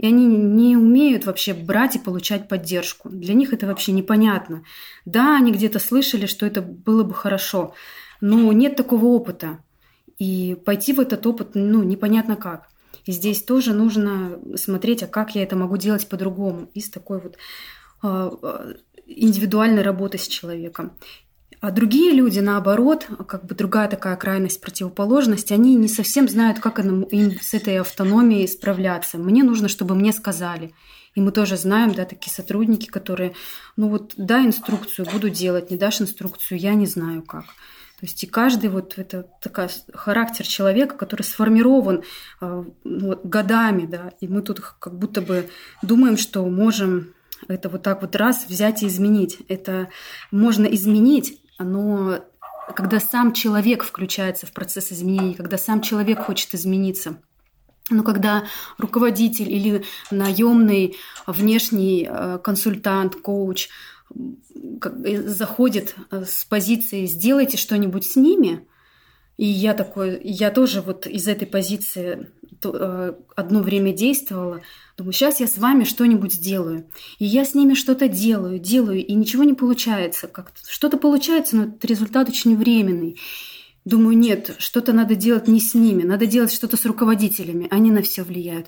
и 0.02 0.08
они 0.08 0.26
не 0.26 0.76
умеют 0.76 1.28
вообще 1.28 1.54
брать 1.54 1.96
и 1.96 2.00
получать 2.00 2.48
поддержку. 2.48 3.08
Для 3.08 3.36
них 3.36 3.54
это 3.54 3.68
вообще 3.68 3.92
непонятно. 3.92 4.64
Да, 5.06 5.38
они 5.38 5.52
где-то 5.52 5.78
слышали, 5.78 6.26
что 6.26 6.48
это 6.48 6.64
было 6.64 7.04
бы 7.04 7.14
хорошо, 7.14 7.76
но 8.20 8.52
нет 8.52 8.76
такого 8.76 9.06
опыта. 9.06 9.60
И 10.18 10.58
пойти 10.66 10.94
в 10.94 11.00
этот 11.00 11.28
опыт, 11.28 11.50
ну, 11.54 11.84
непонятно 11.84 12.36
как. 12.36 12.70
И 13.06 13.12
здесь 13.12 13.44
тоже 13.44 13.76
нужно 13.76 14.40
смотреть, 14.56 15.04
а 15.04 15.08
как 15.08 15.36
я 15.36 15.44
это 15.44 15.56
могу 15.56 15.78
делать 15.78 16.10
по-другому, 16.10 16.72
из 16.74 16.90
такой 16.90 17.22
вот 17.22 17.38
а, 18.02 18.32
индивидуальной 19.06 19.84
работы 19.84 20.18
с 20.18 20.28
человеком. 20.28 20.94
А 21.62 21.70
другие 21.70 22.12
люди, 22.12 22.40
наоборот, 22.40 23.08
как 23.28 23.46
бы 23.46 23.54
другая 23.54 23.88
такая 23.88 24.16
крайность, 24.16 24.60
противоположность, 24.62 25.52
они 25.52 25.76
не 25.76 25.88
совсем 25.88 26.28
знают, 26.28 26.60
как 26.60 26.80
им 26.80 27.08
с 27.40 27.54
этой 27.54 27.80
автономией 27.80 28.48
справляться. 28.48 29.20
Мне 29.20 29.44
нужно, 29.44 29.68
чтобы 29.68 29.94
мне 29.94 30.12
сказали. 30.12 30.74
И 31.14 31.22
мы 31.22 31.32
тоже 31.32 31.58
знаем, 31.58 31.94
да, 31.94 32.06
такие 32.06 32.34
сотрудники, 32.34 32.88
которые, 32.88 33.34
ну 33.78 33.90
вот, 33.90 34.14
дай 34.18 34.46
инструкцию, 34.46 35.08
буду 35.12 35.30
делать, 35.30 35.70
не 35.70 35.78
дашь 35.78 36.02
инструкцию, 36.02 36.58
я 36.58 36.74
не 36.74 36.88
знаю 36.88 37.22
как. 37.22 37.46
То 37.46 38.08
есть 38.08 38.24
и 38.24 38.28
каждый 38.28 38.72
вот 38.72 38.98
это 38.98 39.28
такой 39.40 39.68
характер 39.94 40.48
человека, 40.48 40.96
который 40.98 41.22
сформирован 41.22 42.02
э, 42.42 42.64
ну, 42.84 43.20
годами, 43.24 43.86
да, 43.86 44.14
и 44.20 44.28
мы 44.28 44.42
тут 44.42 44.62
как 44.62 44.98
будто 44.98 45.22
бы 45.22 45.48
думаем, 45.84 46.18
что 46.18 46.44
можем 46.50 47.14
это 47.48 47.70
вот 47.70 47.84
так 47.84 48.02
вот 48.02 48.16
раз 48.16 48.46
взять 48.48 48.82
и 48.82 48.88
изменить. 48.88 49.40
Это 49.48 49.90
можно 50.32 50.66
изменить, 50.66 51.41
но 51.64 52.20
когда 52.76 53.00
сам 53.00 53.34
человек 53.34 53.84
включается 53.84 54.46
в 54.46 54.52
процесс 54.52 54.92
изменений, 54.92 55.34
когда 55.34 55.58
сам 55.58 55.82
человек 55.82 56.20
хочет 56.20 56.54
измениться, 56.54 57.18
но 57.90 58.04
когда 58.04 58.46
руководитель 58.78 59.52
или 59.52 59.84
наемный 60.12 60.96
внешний 61.28 62.08
э, 62.10 62.40
консультант, 62.42 63.16
коуч 63.16 63.70
э, 64.14 65.28
заходит 65.28 65.96
э, 66.10 66.24
с 66.26 66.46
позиции 66.46 67.06
«сделайте 67.06 67.58
что-нибудь 67.58 68.06
с 68.06 68.16
ними», 68.16 68.68
и 69.38 69.46
я 69.46 69.74
такой, 69.74 70.22
я 70.24 70.52
тоже 70.52 70.82
вот 70.82 71.08
из 71.08 71.28
этой 71.28 71.48
позиции 71.48 72.32
э, 72.66 73.14
одно 73.36 73.60
время 73.62 73.94
действовала. 73.94 74.62
Думаю, 74.98 75.14
сейчас 75.14 75.40
я 75.40 75.48
с 75.48 75.58
вами 75.58 75.84
что-нибудь 75.84 76.34
сделаю. 76.34 76.90
И 77.20 77.26
я 77.26 77.46
с 77.46 77.54
ними 77.54 77.74
что-то 77.74 78.08
делаю, 78.08 78.60
делаю, 78.60 79.06
и 79.06 79.14
ничего 79.14 79.44
не 79.44 79.54
получается. 79.54 80.28
Как 80.28 80.52
что-то 80.68 80.98
получается, 80.98 81.56
но 81.56 81.64
этот 81.64 81.84
результат 81.86 82.30
очень 82.30 82.56
временный. 82.56 83.18
Думаю, 83.84 84.16
нет, 84.16 84.56
что-то 84.60 84.94
надо 84.94 85.16
делать 85.16 85.48
не 85.48 85.60
с 85.60 85.74
ними, 85.74 86.04
надо 86.04 86.28
делать 86.28 86.54
что-то 86.54 86.78
с 86.78 86.86
руководителями, 86.86 87.68
они 87.72 87.90
на 87.90 88.04
все 88.04 88.22
влияют. 88.22 88.68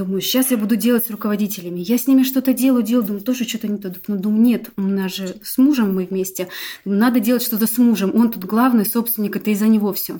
Думаю, 0.00 0.22
сейчас 0.22 0.50
я 0.50 0.56
буду 0.56 0.76
делать 0.76 1.04
с 1.04 1.10
руководителями. 1.10 1.80
Я 1.80 1.98
с 1.98 2.06
ними 2.06 2.22
что-то 2.22 2.54
делаю, 2.54 2.82
делаю, 2.82 3.06
думаю, 3.06 3.22
тоже 3.22 3.46
что-то 3.46 3.68
не 3.68 3.76
то. 3.76 3.92
Думаю, 4.08 4.40
нет, 4.40 4.70
у 4.78 4.80
нас 4.80 5.14
же 5.14 5.36
с 5.42 5.58
мужем 5.58 5.94
мы 5.94 6.06
вместе. 6.06 6.48
Надо 6.86 7.20
делать 7.20 7.42
что-то 7.42 7.66
с 7.66 7.76
мужем. 7.76 8.10
Он 8.14 8.30
тут 8.30 8.46
главный 8.46 8.86
собственник, 8.86 9.36
это 9.36 9.50
из-за 9.50 9.66
него 9.66 9.92
все. 9.92 10.18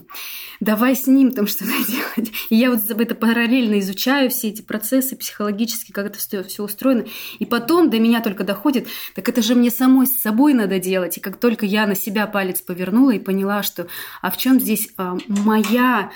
Давай 0.61 0.95
с 0.95 1.07
ним 1.07 1.33
там 1.33 1.47
что-то 1.47 1.73
делать. 1.89 2.31
И 2.51 2.57
я 2.57 2.71
вот 2.71 2.91
это 2.91 3.15
параллельно 3.15 3.79
изучаю 3.79 4.29
все 4.29 4.49
эти 4.49 4.61
процессы 4.61 5.17
психологически, 5.17 5.93
как 5.93 6.09
это 6.09 6.19
все, 6.19 6.43
все 6.43 6.63
устроено. 6.63 7.07
И 7.39 7.47
потом 7.47 7.89
до 7.89 7.99
меня 7.99 8.21
только 8.21 8.45
доходит, 8.45 8.87
так 9.15 9.31
это 9.31 9.41
же 9.41 9.55
мне 9.55 9.71
самой 9.71 10.07
с 10.07 10.21
собой 10.21 10.53
надо 10.53 10.79
делать. 10.79 11.17
И 11.17 11.21
как 11.23 11.41
только 11.41 11.65
я 11.65 11.87
на 11.87 11.95
себя 11.95 12.27
палец 12.27 12.61
повернула 12.61 13.13
и 13.13 13.19
поняла, 13.19 13.63
что 13.63 13.87
а 14.21 14.31
в 14.31 14.37
чем 14.37 14.61
здесь 14.61 14.91
а, 14.99 15.17
моя 15.27 16.11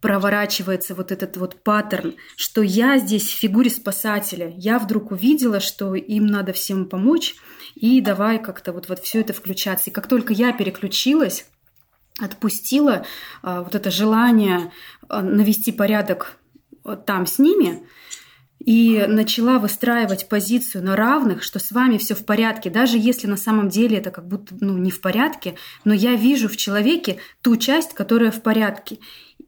проворачивается 0.00 0.94
вот 0.94 1.10
этот 1.10 1.36
вот 1.36 1.62
паттерн, 1.62 2.14
что 2.36 2.62
я 2.62 2.98
здесь 2.98 3.28
в 3.28 3.38
фигуре 3.38 3.70
спасателя. 3.70 4.52
Я 4.56 4.78
вдруг 4.78 5.10
увидела, 5.10 5.60
что 5.60 5.94
им 5.94 6.26
надо 6.26 6.52
всем 6.52 6.86
помочь, 6.86 7.34
и 7.74 8.00
давай 8.00 8.42
как-то 8.42 8.72
вот, 8.72 8.88
вот 8.88 9.00
все 9.00 9.20
это 9.20 9.32
включаться. 9.32 9.90
И 9.90 9.92
как 9.92 10.06
только 10.06 10.32
я 10.32 10.52
переключилась, 10.52 11.46
отпустила 12.20 13.04
а, 13.42 13.62
вот 13.62 13.74
это 13.74 13.90
желание 13.90 14.72
а, 15.08 15.22
навести 15.22 15.72
порядок 15.72 16.38
а, 16.84 16.96
там 16.96 17.26
с 17.26 17.38
ними, 17.38 17.86
и 18.58 19.04
начала 19.06 19.58
выстраивать 19.58 20.28
позицию 20.28 20.82
на 20.82 20.96
равных, 20.96 21.42
что 21.42 21.58
с 21.58 21.70
вами 21.70 21.98
все 21.98 22.14
в 22.14 22.24
порядке, 22.24 22.70
даже 22.70 22.98
если 22.98 23.26
на 23.26 23.36
самом 23.36 23.68
деле 23.68 23.98
это 23.98 24.10
как 24.10 24.26
будто 24.26 24.56
ну, 24.60 24.76
не 24.78 24.90
в 24.90 25.00
порядке, 25.00 25.54
но 25.84 25.94
я 25.94 26.16
вижу 26.16 26.48
в 26.48 26.56
человеке 26.56 27.18
ту 27.42 27.56
часть, 27.56 27.94
которая 27.94 28.30
в 28.30 28.42
порядке 28.42 28.98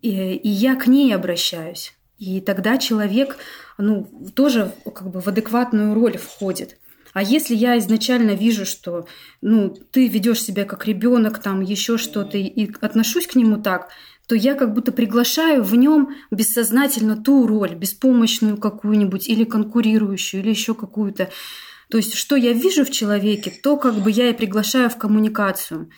и, 0.03 0.35
и 0.35 0.49
я 0.49 0.77
к 0.77 0.87
ней 0.87 1.15
обращаюсь. 1.15 1.95
И 2.19 2.41
тогда 2.41 2.79
человек 2.79 3.37
ну, 3.79 4.11
тоже 4.35 4.73
как 4.85 5.11
бы 5.11 5.21
в 5.21 5.29
адекватную 5.29 5.95
роль 5.95 6.19
входит. 6.19 6.79
А 7.15 7.23
если 7.23 7.55
я 7.55 7.79
изначально 7.79 8.33
вижу, 8.33 8.67
что 8.67 9.07
ну, 9.41 9.71
ты 9.71 10.09
ведешь 10.09 10.43
себя 10.43 10.65
как 10.65 10.87
ребенок, 10.87 11.41
там 11.41 11.61
еще 11.61 11.97
что-то, 11.97 12.39
и 12.39 12.71
отношусь 12.81 13.27
к 13.27 13.35
нему 13.35 13.61
так, 13.61 13.89
то 14.27 14.35
я 14.35 14.55
как 14.55 14.75
будто 14.75 14.93
приглашаю 14.93 15.63
в 15.63 15.75
нем 15.75 16.15
бессознательно 16.31 17.17
ту 17.17 17.47
роль, 17.47 17.75
беспомощную 17.75 18.59
какую-нибудь, 18.59 19.27
или 19.27 19.45
конкурирующую, 19.45 20.43
или 20.43 20.51
еще 20.51 20.75
какую-то. 20.75 21.31
То 21.89 21.97
есть, 21.97 22.15
что 22.15 22.37
я 22.37 22.53
вижу 22.53 22.85
в 22.85 22.91
человеке, 22.91 23.51
то 23.51 23.79
как 23.79 23.95
бы 23.95 24.11
я 24.11 24.29
и 24.29 24.35
приглашаю 24.35 24.91
в 24.91 24.99
коммуникацию. 24.99 25.91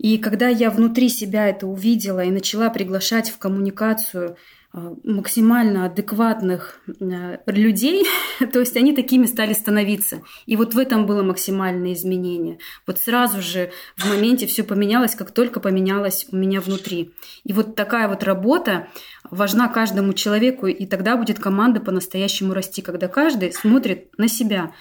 И 0.00 0.16
когда 0.16 0.48
я 0.48 0.70
внутри 0.70 1.10
себя 1.10 1.46
это 1.46 1.66
увидела 1.66 2.24
и 2.24 2.30
начала 2.30 2.70
приглашать 2.70 3.28
в 3.28 3.36
коммуникацию 3.36 4.34
а, 4.72 4.94
максимально 5.04 5.84
адекватных 5.84 6.80
а, 6.88 7.38
людей, 7.44 8.06
то 8.52 8.60
есть 8.60 8.78
они 8.78 8.94
такими 8.94 9.26
стали 9.26 9.52
становиться. 9.52 10.22
И 10.46 10.56
вот 10.56 10.72
в 10.72 10.78
этом 10.78 11.04
было 11.04 11.22
максимальное 11.22 11.92
изменение. 11.92 12.56
Вот 12.86 12.98
сразу 12.98 13.42
же 13.42 13.72
в 13.98 14.08
моменте 14.08 14.46
все 14.46 14.64
поменялось, 14.64 15.14
как 15.14 15.32
только 15.32 15.60
поменялось 15.60 16.26
у 16.32 16.36
меня 16.36 16.62
внутри. 16.62 17.12
И 17.44 17.52
вот 17.52 17.74
такая 17.74 18.08
вот 18.08 18.24
работа 18.24 18.88
важна 19.30 19.68
каждому 19.68 20.14
человеку, 20.14 20.66
и 20.66 20.86
тогда 20.86 21.18
будет 21.18 21.38
команда 21.38 21.78
по-настоящему 21.78 22.54
расти, 22.54 22.80
когда 22.80 23.06
каждый 23.06 23.52
смотрит 23.52 24.16
на 24.16 24.28
себя. 24.28 24.72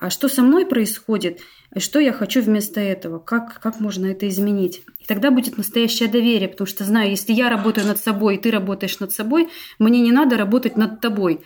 А 0.00 0.10
что 0.10 0.28
со 0.28 0.42
мной 0.42 0.66
происходит– 0.66 1.40
что 1.76 1.98
я 1.98 2.12
хочу 2.12 2.40
вместо 2.40 2.80
этого? 2.80 3.18
Как, 3.18 3.60
как 3.60 3.80
можно 3.80 4.06
это 4.06 4.28
изменить? 4.28 4.82
И 5.00 5.04
тогда 5.06 5.30
будет 5.30 5.58
настоящее 5.58 6.08
доверие, 6.08 6.48
потому 6.48 6.66
что 6.66 6.84
знаю, 6.84 7.10
если 7.10 7.32
я 7.32 7.50
работаю 7.50 7.86
над 7.86 7.98
собой, 7.98 8.36
и 8.36 8.38
ты 8.38 8.52
работаешь 8.52 9.00
над 9.00 9.10
собой, 9.10 9.48
мне 9.80 10.00
не 10.00 10.12
надо 10.12 10.36
работать 10.36 10.76
над 10.76 11.00
тобой. 11.00 11.40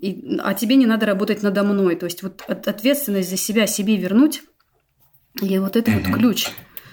И, 0.00 0.38
а 0.42 0.54
тебе 0.54 0.76
не 0.76 0.86
надо 0.86 1.04
работать 1.04 1.42
надо 1.42 1.62
мной. 1.62 1.96
То 1.96 2.06
есть 2.06 2.22
вот 2.22 2.42
ответственность 2.48 3.28
за 3.28 3.36
себя 3.36 3.66
себе 3.66 3.96
вернуть, 3.96 4.42
и 5.42 5.58
вот 5.58 5.76
это 5.76 5.90
угу. 5.90 6.00
вот 6.00 6.14
ключ. 6.14 6.48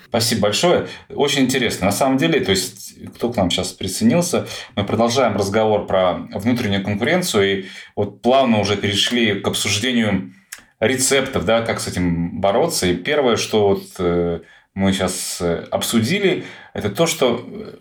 Спасибо 0.09 0.41
большое. 0.41 0.87
Очень 1.09 1.43
интересно. 1.43 1.85
На 1.85 1.91
самом 1.91 2.17
деле, 2.17 2.39
то 2.41 2.51
есть, 2.51 2.95
кто 3.15 3.31
к 3.31 3.37
нам 3.37 3.49
сейчас 3.49 3.71
присоединился, 3.71 4.47
мы 4.75 4.85
продолжаем 4.85 5.35
разговор 5.37 5.85
про 5.85 6.27
внутреннюю 6.33 6.83
конкуренцию, 6.83 7.59
и 7.59 7.65
вот 7.95 8.21
плавно 8.21 8.59
уже 8.59 8.75
перешли 8.77 9.39
к 9.39 9.47
обсуждению 9.47 10.33
рецептов, 10.79 11.45
да, 11.45 11.61
как 11.61 11.79
с 11.79 11.87
этим 11.87 12.39
бороться. 12.39 12.87
И 12.87 12.95
первое, 12.95 13.37
что 13.37 13.69
вот 13.69 13.83
э, 13.99 14.41
мы 14.73 14.93
сейчас 14.93 15.39
э, 15.41 15.65
обсудили, 15.71 16.45
это 16.73 16.89
то, 16.89 17.07
что, 17.07 17.43
э, 17.47 17.77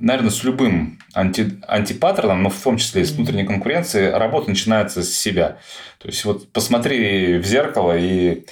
наверное, 0.00 0.30
с 0.30 0.42
любым 0.42 0.98
анти, 1.14 1.60
антипаттерном, 1.66 2.42
но 2.42 2.50
в 2.50 2.60
том 2.60 2.76
числе 2.76 3.02
и 3.02 3.04
с 3.04 3.12
внутренней 3.12 3.44
конкуренцией, 3.44 4.10
работа 4.10 4.50
начинается 4.50 5.02
с 5.02 5.14
себя. 5.14 5.58
То 5.98 6.08
есть, 6.08 6.24
вот 6.24 6.50
посмотри 6.52 7.38
в 7.38 7.44
зеркало 7.44 7.96
и 7.96 8.44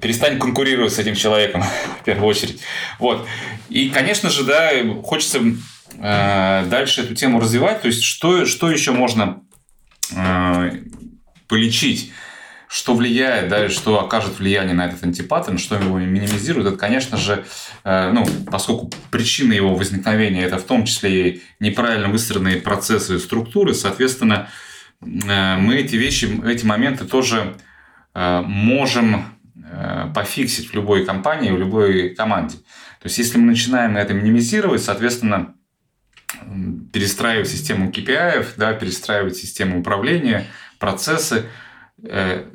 перестань 0.00 0.38
конкурировать 0.38 0.94
с 0.94 0.98
этим 0.98 1.14
человеком 1.14 1.62
в 2.00 2.04
первую 2.04 2.28
очередь. 2.28 2.62
Вот. 2.98 3.26
И, 3.68 3.90
конечно 3.90 4.30
же, 4.30 4.44
да, 4.44 4.70
хочется 5.04 5.40
дальше 5.98 7.02
эту 7.02 7.14
тему 7.14 7.40
развивать. 7.40 7.82
То 7.82 7.88
есть, 7.88 8.02
что, 8.02 8.46
что 8.46 8.70
еще 8.70 8.92
можно 8.92 9.42
полечить? 11.46 12.10
Что 12.70 12.94
влияет, 12.94 13.48
да, 13.48 13.68
что 13.68 14.00
окажет 14.00 14.38
влияние 14.38 14.74
на 14.74 14.86
этот 14.86 15.02
антипаттерн, 15.02 15.58
что 15.58 15.74
его 15.74 15.98
минимизирует, 15.98 16.68
это, 16.68 16.76
конечно 16.76 17.16
же, 17.16 17.44
э, 17.82 18.12
ну, 18.12 18.24
поскольку 18.48 18.92
причина 19.10 19.52
его 19.52 19.74
возникновения 19.74 20.44
это 20.44 20.56
в 20.56 20.62
том 20.62 20.84
числе 20.84 21.30
и 21.30 21.42
неправильно 21.58 22.08
выстроенные 22.08 22.58
процессы 22.58 23.16
и 23.16 23.18
структуры, 23.18 23.74
соответственно, 23.74 24.48
э, 25.02 25.56
мы 25.56 25.78
эти 25.78 25.96
вещи, 25.96 26.40
эти 26.46 26.64
моменты 26.64 27.06
тоже 27.06 27.56
э, 28.14 28.42
можем 28.42 29.24
пофиксить 30.14 30.70
в 30.70 30.74
любой 30.74 31.04
компании, 31.04 31.52
в 31.52 31.58
любой 31.58 32.10
команде. 32.10 32.56
То 32.56 33.04
есть, 33.04 33.18
если 33.18 33.38
мы 33.38 33.46
начинаем 33.46 33.96
это 33.96 34.12
минимизировать, 34.14 34.82
соответственно, 34.82 35.54
перестраивать 36.92 37.48
систему 37.48 37.88
KPI, 37.88 38.46
да, 38.56 38.72
перестраивать 38.72 39.36
систему 39.36 39.78
управления, 39.78 40.46
процессы, 40.80 41.44
Э, 42.02 42.46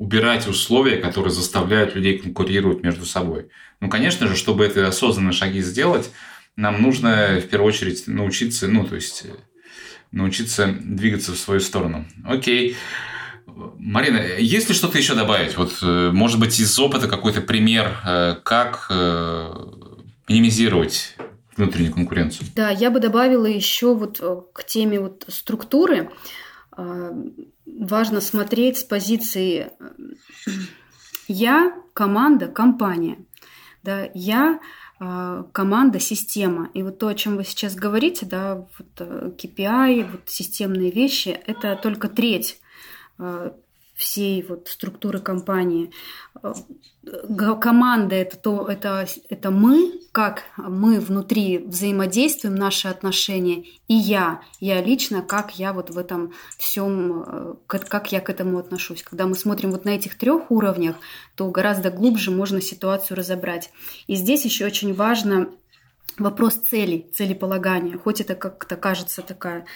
убирать 0.00 0.48
условия, 0.48 0.96
которые 0.96 1.30
заставляют 1.30 1.94
людей 1.94 2.16
конкурировать 2.16 2.82
между 2.82 3.04
собой. 3.04 3.50
Ну, 3.80 3.90
конечно 3.90 4.26
же, 4.26 4.34
чтобы 4.34 4.66
эти 4.66 4.78
осознанные 4.78 5.34
шаги 5.34 5.60
сделать, 5.60 6.10
нам 6.56 6.80
нужно 6.80 7.38
в 7.38 7.46
первую 7.48 7.68
очередь 7.68 8.06
научиться, 8.06 8.66
ну, 8.66 8.86
то 8.86 8.94
есть 8.94 9.26
э, 9.26 9.34
научиться 10.10 10.74
двигаться 10.80 11.32
в 11.32 11.36
свою 11.36 11.60
сторону. 11.60 12.06
Окей. 12.24 12.76
Марина, 13.46 14.22
есть 14.38 14.70
ли 14.70 14.74
что-то 14.74 14.96
еще 14.96 15.14
добавить? 15.14 15.58
Вот, 15.58 15.78
э, 15.82 16.10
может 16.14 16.40
быть, 16.40 16.58
из 16.58 16.78
опыта 16.78 17.06
какой-то 17.06 17.42
пример, 17.42 17.94
как 18.42 18.86
минимизировать 20.28 21.14
внутреннюю 21.58 21.92
конкуренцию? 21.92 22.48
Да, 22.56 22.70
я 22.70 22.90
бы 22.90 23.00
добавила 23.00 23.44
еще 23.44 23.94
вот 23.94 24.18
к 24.54 24.64
теме 24.64 24.98
вот 24.98 25.26
структуры 25.28 26.08
важно 27.78 28.20
смотреть 28.20 28.78
с 28.78 28.84
позиции 28.84 29.70
э, 29.78 30.50
я, 31.28 31.74
команда, 31.92 32.48
компания. 32.48 33.18
Да, 33.82 34.08
я 34.14 34.60
э, 35.00 35.44
команда, 35.52 36.00
система. 36.00 36.70
И 36.74 36.82
вот 36.82 36.98
то, 36.98 37.08
о 37.08 37.14
чем 37.14 37.36
вы 37.36 37.44
сейчас 37.44 37.74
говорите, 37.74 38.26
да, 38.26 38.66
вот 38.78 38.88
э, 38.98 39.30
KPI, 39.36 40.10
вот 40.10 40.22
системные 40.26 40.90
вещи, 40.90 41.28
это 41.28 41.76
только 41.76 42.08
треть 42.08 42.60
всей 44.00 44.42
вот 44.42 44.68
структуры 44.68 45.20
компании. 45.20 45.92
Команда 47.60 48.14
это 48.14 48.36
то, 48.36 48.66
это, 48.66 49.06
это 49.28 49.50
мы, 49.50 50.00
как 50.12 50.44
мы 50.56 51.00
внутри 51.00 51.58
взаимодействуем, 51.58 52.54
наши 52.54 52.88
отношения, 52.88 53.64
и 53.88 53.94
я, 53.94 54.40
я 54.58 54.82
лично, 54.82 55.22
как 55.22 55.58
я 55.58 55.72
вот 55.72 55.90
в 55.90 55.98
этом 55.98 56.32
всем, 56.56 57.58
как 57.66 58.12
я 58.12 58.20
к 58.20 58.30
этому 58.30 58.58
отношусь. 58.58 59.02
Когда 59.02 59.26
мы 59.26 59.34
смотрим 59.34 59.70
вот 59.70 59.84
на 59.84 59.90
этих 59.90 60.16
трех 60.16 60.50
уровнях, 60.50 60.96
то 61.34 61.50
гораздо 61.50 61.90
глубже 61.90 62.30
можно 62.30 62.60
ситуацию 62.60 63.16
разобрать. 63.16 63.70
И 64.06 64.14
здесь 64.14 64.44
еще 64.44 64.66
очень 64.66 64.94
важно 64.94 65.50
вопрос 66.18 66.54
целей, 66.54 67.10
целеполагания. 67.12 67.98
Хоть 67.98 68.20
это 68.20 68.34
как-то 68.34 68.76
кажется 68.76 69.22
такая 69.22 69.66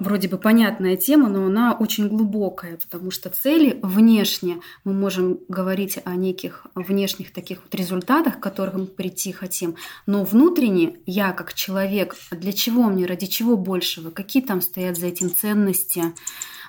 вроде 0.00 0.28
бы 0.28 0.38
понятная 0.38 0.96
тема, 0.96 1.28
но 1.28 1.46
она 1.46 1.72
очень 1.72 2.08
глубокая, 2.08 2.78
потому 2.78 3.10
что 3.10 3.30
цели 3.30 3.78
внешне, 3.82 4.60
мы 4.84 4.92
можем 4.92 5.38
говорить 5.48 5.98
о 6.04 6.16
неких 6.16 6.66
внешних 6.74 7.32
таких 7.32 7.62
вот 7.62 7.74
результатах, 7.74 8.38
к 8.38 8.42
которым 8.42 8.86
прийти 8.86 9.32
хотим, 9.32 9.76
но 10.06 10.24
внутренне 10.24 10.96
я 11.06 11.32
как 11.32 11.54
человек, 11.54 12.16
для 12.32 12.52
чего 12.52 12.84
мне, 12.84 13.06
ради 13.06 13.26
чего 13.26 13.56
большего, 13.56 14.10
какие 14.10 14.42
там 14.42 14.60
стоят 14.60 14.98
за 14.98 15.06
этим 15.06 15.30
ценности, 15.30 16.04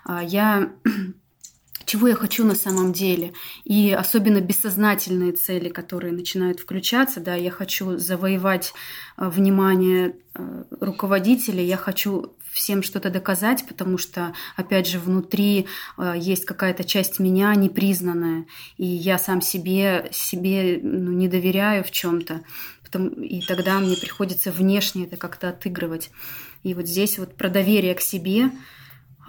а, 0.03 0.23
я 0.23 0.71
чего 1.91 2.07
я 2.07 2.15
хочу 2.15 2.45
на 2.45 2.55
самом 2.55 2.93
деле. 2.93 3.33
И 3.65 3.91
особенно 3.91 4.39
бессознательные 4.39 5.33
цели, 5.33 5.67
которые 5.67 6.13
начинают 6.13 6.61
включаться. 6.61 7.19
Да, 7.19 7.35
я 7.35 7.51
хочу 7.51 7.97
завоевать 7.97 8.73
а, 9.17 9.29
внимание 9.29 10.15
а, 10.33 10.63
руководителя, 10.79 11.61
я 11.61 11.75
хочу 11.75 12.33
всем 12.53 12.81
что-то 12.81 13.09
доказать, 13.09 13.65
потому 13.67 13.97
что, 13.97 14.33
опять 14.55 14.87
же, 14.87 14.99
внутри 14.99 15.67
э, 15.97 16.15
есть 16.17 16.43
какая-то 16.43 16.83
часть 16.83 17.17
меня 17.17 17.55
непризнанная, 17.55 18.45
и 18.77 18.85
я 18.85 19.17
сам 19.17 19.41
себе, 19.41 20.09
себе 20.11 20.77
ну, 20.83 21.13
не 21.13 21.29
доверяю 21.29 21.85
в 21.85 21.91
чем-то, 21.91 22.41
и 23.21 23.41
тогда 23.47 23.79
мне 23.79 23.95
приходится 23.95 24.51
внешне 24.51 25.05
это 25.05 25.15
как-то 25.15 25.47
отыгрывать. 25.47 26.11
И 26.63 26.73
вот 26.73 26.87
здесь 26.87 27.17
вот 27.19 27.37
про 27.37 27.47
доверие 27.47 27.95
к 27.95 28.01
себе 28.01 28.51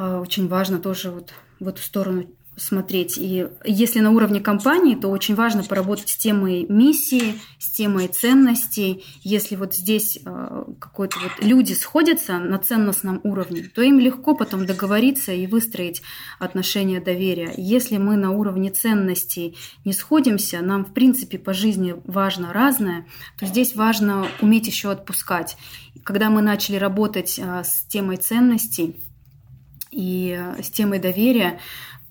э, 0.00 0.16
очень 0.16 0.48
важно 0.48 0.80
тоже 0.80 1.12
вот 1.12 1.32
в 1.60 1.68
эту 1.68 1.80
сторону 1.80 2.26
смотреть. 2.56 3.16
И 3.16 3.46
если 3.64 4.00
на 4.00 4.10
уровне 4.10 4.40
компании, 4.40 4.94
то 4.94 5.08
очень 5.08 5.34
важно 5.34 5.64
поработать 5.64 6.10
с 6.10 6.16
темой 6.16 6.66
миссии, 6.68 7.40
с 7.58 7.70
темой 7.70 8.08
ценностей. 8.08 9.04
Если 9.22 9.56
вот 9.56 9.74
здесь 9.74 10.18
э, 10.24 10.64
какой-то 10.78 11.18
вот 11.20 11.32
люди 11.40 11.72
сходятся 11.72 12.38
на 12.38 12.58
ценностном 12.58 13.20
уровне, 13.24 13.70
то 13.74 13.80
им 13.80 13.98
легко 13.98 14.34
потом 14.34 14.66
договориться 14.66 15.32
и 15.32 15.46
выстроить 15.46 16.02
отношения 16.38 17.00
доверия. 17.00 17.54
Если 17.56 17.96
мы 17.96 18.16
на 18.16 18.32
уровне 18.32 18.70
ценностей 18.70 19.56
не 19.84 19.92
сходимся, 19.92 20.60
нам 20.60 20.84
в 20.84 20.92
принципе 20.92 21.38
по 21.38 21.54
жизни 21.54 21.94
важно 22.04 22.52
разное, 22.52 23.06
то 23.38 23.46
здесь 23.46 23.74
важно 23.74 24.26
уметь 24.40 24.66
еще 24.66 24.90
отпускать. 24.90 25.56
Когда 26.04 26.28
мы 26.28 26.42
начали 26.42 26.76
работать 26.76 27.38
э, 27.38 27.62
с 27.64 27.86
темой 27.86 28.18
ценностей 28.18 29.00
и 29.90 30.36
э, 30.38 30.62
с 30.62 30.70
темой 30.70 30.98
доверия, 30.98 31.60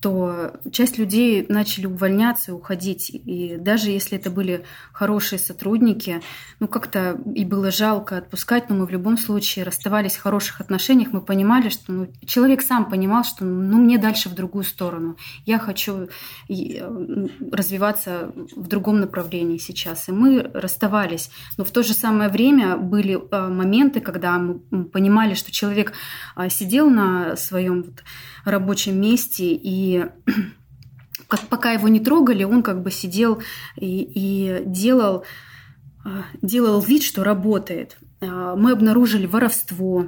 то 0.02 0.54
часть 0.72 0.98
людей 0.98 1.46
начали 1.48 1.86
увольняться 1.86 2.52
и 2.52 2.54
уходить. 2.54 3.12
И 3.12 3.56
даже 3.58 3.92
если 3.92 4.18
это 4.18 4.32
были 4.32 4.66
хорошие 4.92 5.38
сотрудники, 5.38 6.22
ну 6.60 6.68
как-то 6.68 7.22
и 7.36 7.46
было 7.46 7.70
жалко 7.70 8.18
отпускать, 8.18 8.70
но 8.70 8.76
мы 8.76 8.88
в 8.88 8.90
любом 8.90 9.18
случае 9.18 9.64
расставались 9.64 10.16
в 10.16 10.22
хороших 10.22 10.60
отношениях, 10.60 11.10
мы 11.12 11.22
понимали, 11.22 11.70
что 11.70 11.92
ну, 11.92 12.08
человек 12.26 12.64
сам 12.64 12.90
понимал, 12.90 13.24
что 13.24 13.46
ну 13.46 13.78
мне 13.78 14.00
дальше 14.00 14.30
в 14.30 14.34
другую 14.34 14.64
сторону. 14.64 15.18
Я 15.46 15.60
хочу 15.60 16.10
развиваться 16.50 18.32
в 18.56 18.68
другом 18.68 19.02
направлении 19.02 19.58
сейчас. 19.58 20.10
И 20.10 20.12
мы 20.12 20.50
расставались. 20.54 21.30
Но 21.58 21.64
в 21.64 21.70
то 21.70 21.84
же 21.84 21.94
самое 21.94 22.30
время 22.30 22.76
были 22.76 23.20
э, 23.20 23.48
моменты, 23.48 24.02
когда 24.02 24.40
мы 24.40 24.86
понимали, 24.86 25.36
что 25.36 25.52
человек 25.52 25.94
э, 26.36 26.50
сидел 26.50 26.90
на 26.90 27.36
своем 27.36 27.86
рабочем 28.46 29.00
месте, 29.00 29.54
и 29.54 29.91
как, 31.28 31.42
пока 31.48 31.72
его 31.72 31.88
не 31.88 32.00
трогали, 32.00 32.44
он 32.44 32.64
как 32.64 32.82
бы 32.84 32.92
сидел 32.92 33.42
и, 33.76 34.02
и 34.02 34.64
делал, 34.66 35.26
а, 36.04 36.26
делал 36.42 36.82
вид, 36.82 37.04
что 37.04 37.24
работает. 37.24 37.98
А, 38.22 38.56
мы 38.56 38.72
обнаружили 38.72 39.26
воровство, 39.26 40.08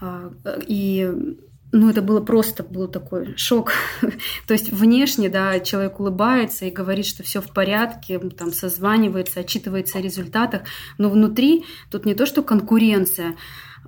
а, 0.00 0.32
и 0.66 1.36
ну, 1.72 1.88
это 1.88 2.02
было 2.02 2.20
просто, 2.20 2.62
был 2.62 2.86
такой 2.86 3.34
шок. 3.36 3.72
То 4.46 4.52
есть 4.52 4.70
внешне, 4.70 5.30
да, 5.30 5.58
человек 5.58 5.98
улыбается 5.98 6.66
и 6.66 6.70
говорит, 6.70 7.06
что 7.06 7.22
все 7.22 7.40
в 7.40 7.48
порядке, 7.48 8.18
там 8.18 8.52
созванивается, 8.52 9.40
отчитывается 9.40 9.98
о 9.98 10.02
результатах, 10.02 10.62
но 10.98 11.08
внутри 11.08 11.64
тут 11.90 12.04
не 12.04 12.14
то, 12.14 12.26
что 12.26 12.42
конкуренция, 12.42 13.36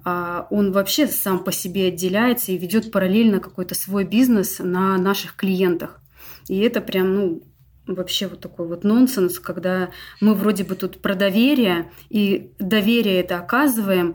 он 0.05 0.73
вообще 0.73 1.07
сам 1.07 1.45
по 1.45 1.53
себе 1.53 1.89
отделяется 1.89 2.53
и 2.53 2.59
ведет 2.59 2.93
параллельно 2.93 3.41
какой-то 3.41 3.75
свой 3.75 4.05
бизнес 4.05 4.59
на 4.59 4.99
наших 4.99 5.35
клиентах. 5.37 6.01
И 6.49 6.59
это 6.59 6.81
прям, 6.81 7.15
ну, 7.15 7.43
вообще 7.87 8.27
вот 8.27 8.41
такой 8.41 8.67
вот 8.67 8.85
нонсенс, 8.85 9.39
когда 9.39 9.91
мы 10.21 10.35
вроде 10.35 10.65
бы 10.65 10.75
тут 10.75 11.01
про 11.01 11.15
доверие, 11.15 11.91
и 12.09 12.53
доверие 12.59 13.21
это 13.21 13.39
оказываем, 13.39 14.15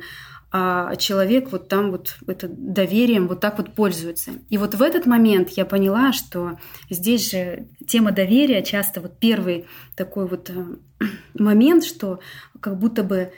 а 0.52 0.96
человек 0.96 1.52
вот 1.52 1.68
там 1.68 1.92
вот 1.92 2.18
это 2.26 2.48
доверием 2.50 3.28
вот 3.28 3.40
так 3.40 3.60
вот 3.60 3.76
пользуется. 3.76 4.32
И 4.50 4.58
вот 4.58 4.74
в 4.74 4.82
этот 4.82 5.06
момент 5.06 5.50
я 5.50 5.64
поняла, 5.64 6.12
что 6.12 6.58
здесь 6.90 7.30
же 7.30 7.68
тема 7.88 8.12
доверия 8.12 8.64
часто 8.64 9.00
вот 9.00 9.20
первый 9.20 9.68
такой 9.96 10.28
вот 10.28 10.50
э, 10.50 11.06
момент, 11.36 11.84
что 11.84 12.20
как 12.62 12.80
будто 12.80 13.04
бы 13.04 13.32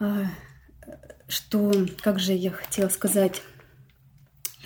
э, 0.00 0.24
что, 1.30 1.72
как 2.02 2.18
же 2.18 2.32
я 2.32 2.50
хотела 2.50 2.88
сказать, 2.88 3.40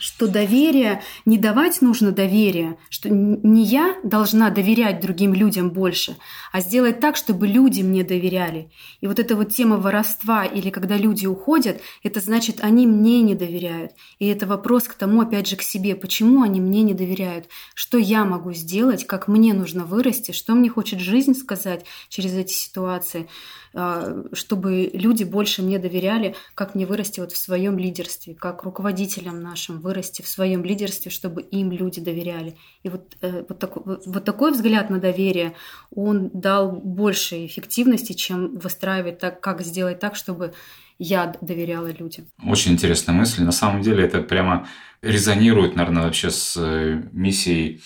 что 0.05 0.27
доверие, 0.27 1.03
не 1.25 1.39
давать 1.39 1.81
нужно 1.81 2.11
доверие, 2.11 2.77
что 2.91 3.09
не 3.09 3.65
я 3.65 3.97
должна 4.03 4.51
доверять 4.51 5.01
другим 5.01 5.33
людям 5.33 5.71
больше, 5.71 6.17
а 6.53 6.61
сделать 6.61 7.01
так, 7.01 7.17
чтобы 7.17 7.47
люди 7.47 7.81
мне 7.81 8.05
доверяли. 8.05 8.71
И 9.01 9.07
вот 9.07 9.19
эта 9.19 9.37
вот 9.37 9.55
тема 9.55 9.79
воровства 9.79 10.45
или 10.45 10.71
когда 10.71 10.97
люди 10.97 11.27
уходят, 11.27 11.81
это 12.03 12.21
значит, 12.21 12.59
они 12.61 12.87
мне 12.87 13.23
не 13.23 13.35
доверяют. 13.35 13.93
И 14.19 14.27
это 14.27 14.47
вопрос 14.47 14.85
к 14.85 14.95
тому, 14.95 15.23
опять 15.23 15.47
же, 15.47 15.57
к 15.57 15.63
себе, 15.63 15.95
почему 15.95 16.43
они 16.43 16.61
мне 16.61 16.83
не 16.83 16.93
доверяют, 16.93 17.47
что 17.75 17.97
я 17.97 18.25
могу 18.25 18.53
сделать, 18.53 19.07
как 19.07 19.29
мне 19.29 19.55
нужно 19.55 19.85
вырасти, 19.85 20.33
что 20.33 20.55
мне 20.55 20.69
хочет 20.69 21.01
жизнь 21.01 21.35
сказать 21.35 21.87
через 22.09 22.35
эти 22.35 22.53
ситуации. 22.53 23.29
А, 23.77 24.23
чтобы 24.33 24.89
люди 24.93 25.25
больше 25.25 25.61
мне 25.63 25.81
доверяли, 25.81 26.37
как 26.55 26.77
мне 26.77 26.87
вырасти 26.87 27.19
вот 27.19 27.33
в 27.33 27.37
своем 27.37 27.77
лидерстве, 27.77 28.35
как 28.35 28.63
руководителям 28.63 29.41
нашим 29.41 29.81
вырасти 29.81 30.23
в 30.23 30.29
своем 30.29 30.63
лидерстве, 30.65 31.11
чтобы 31.11 31.43
им 31.43 31.73
люди 31.73 32.01
доверяли. 32.01 32.57
И 32.85 32.89
вот, 32.89 33.17
э, 33.21 33.45
вот, 33.49 33.59
такой, 33.59 33.99
вот 34.07 34.25
такой 34.25 34.53
взгляд 34.53 34.91
на 34.91 35.01
доверие, 35.01 35.57
он 35.93 36.31
дал 36.33 36.71
больше 36.71 37.47
эффективности, 37.47 38.13
чем 38.13 38.57
выстраивать 38.59 39.19
так, 39.19 39.41
как 39.41 39.61
сделать 39.63 39.99
так, 39.99 40.15
чтобы 40.15 40.55
я 41.01 41.35
доверяла 41.41 41.91
людям. 41.91 42.29
Очень 42.45 42.75
интересная 42.75 43.17
мысль. 43.17 43.43
На 43.43 43.51
самом 43.51 43.83
деле 43.83 44.05
это 44.05 44.21
прямо 44.21 44.69
резонирует, 45.03 45.75
наверное, 45.75 46.05
вообще 46.05 46.31
с 46.31 46.57
э, 46.57 47.03
миссией 47.11 47.83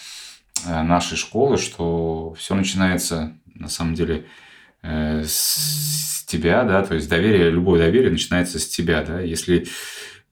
э, 0.67 0.83
нашей 0.83 1.17
школы, 1.17 1.57
что 1.57 2.35
все 2.35 2.55
начинается 2.55 3.33
на 3.55 3.69
самом 3.69 3.95
деле 3.95 4.27
с 4.83 6.25
тебя, 6.27 6.65
да, 6.65 6.83
то 6.83 6.95
есть 6.95 7.09
доверие, 7.09 7.51
любое 7.51 7.81
доверие 7.81 8.11
начинается 8.11 8.59
с 8.59 8.69
тебя, 8.69 9.03
да, 9.03 9.21
если 9.21 9.67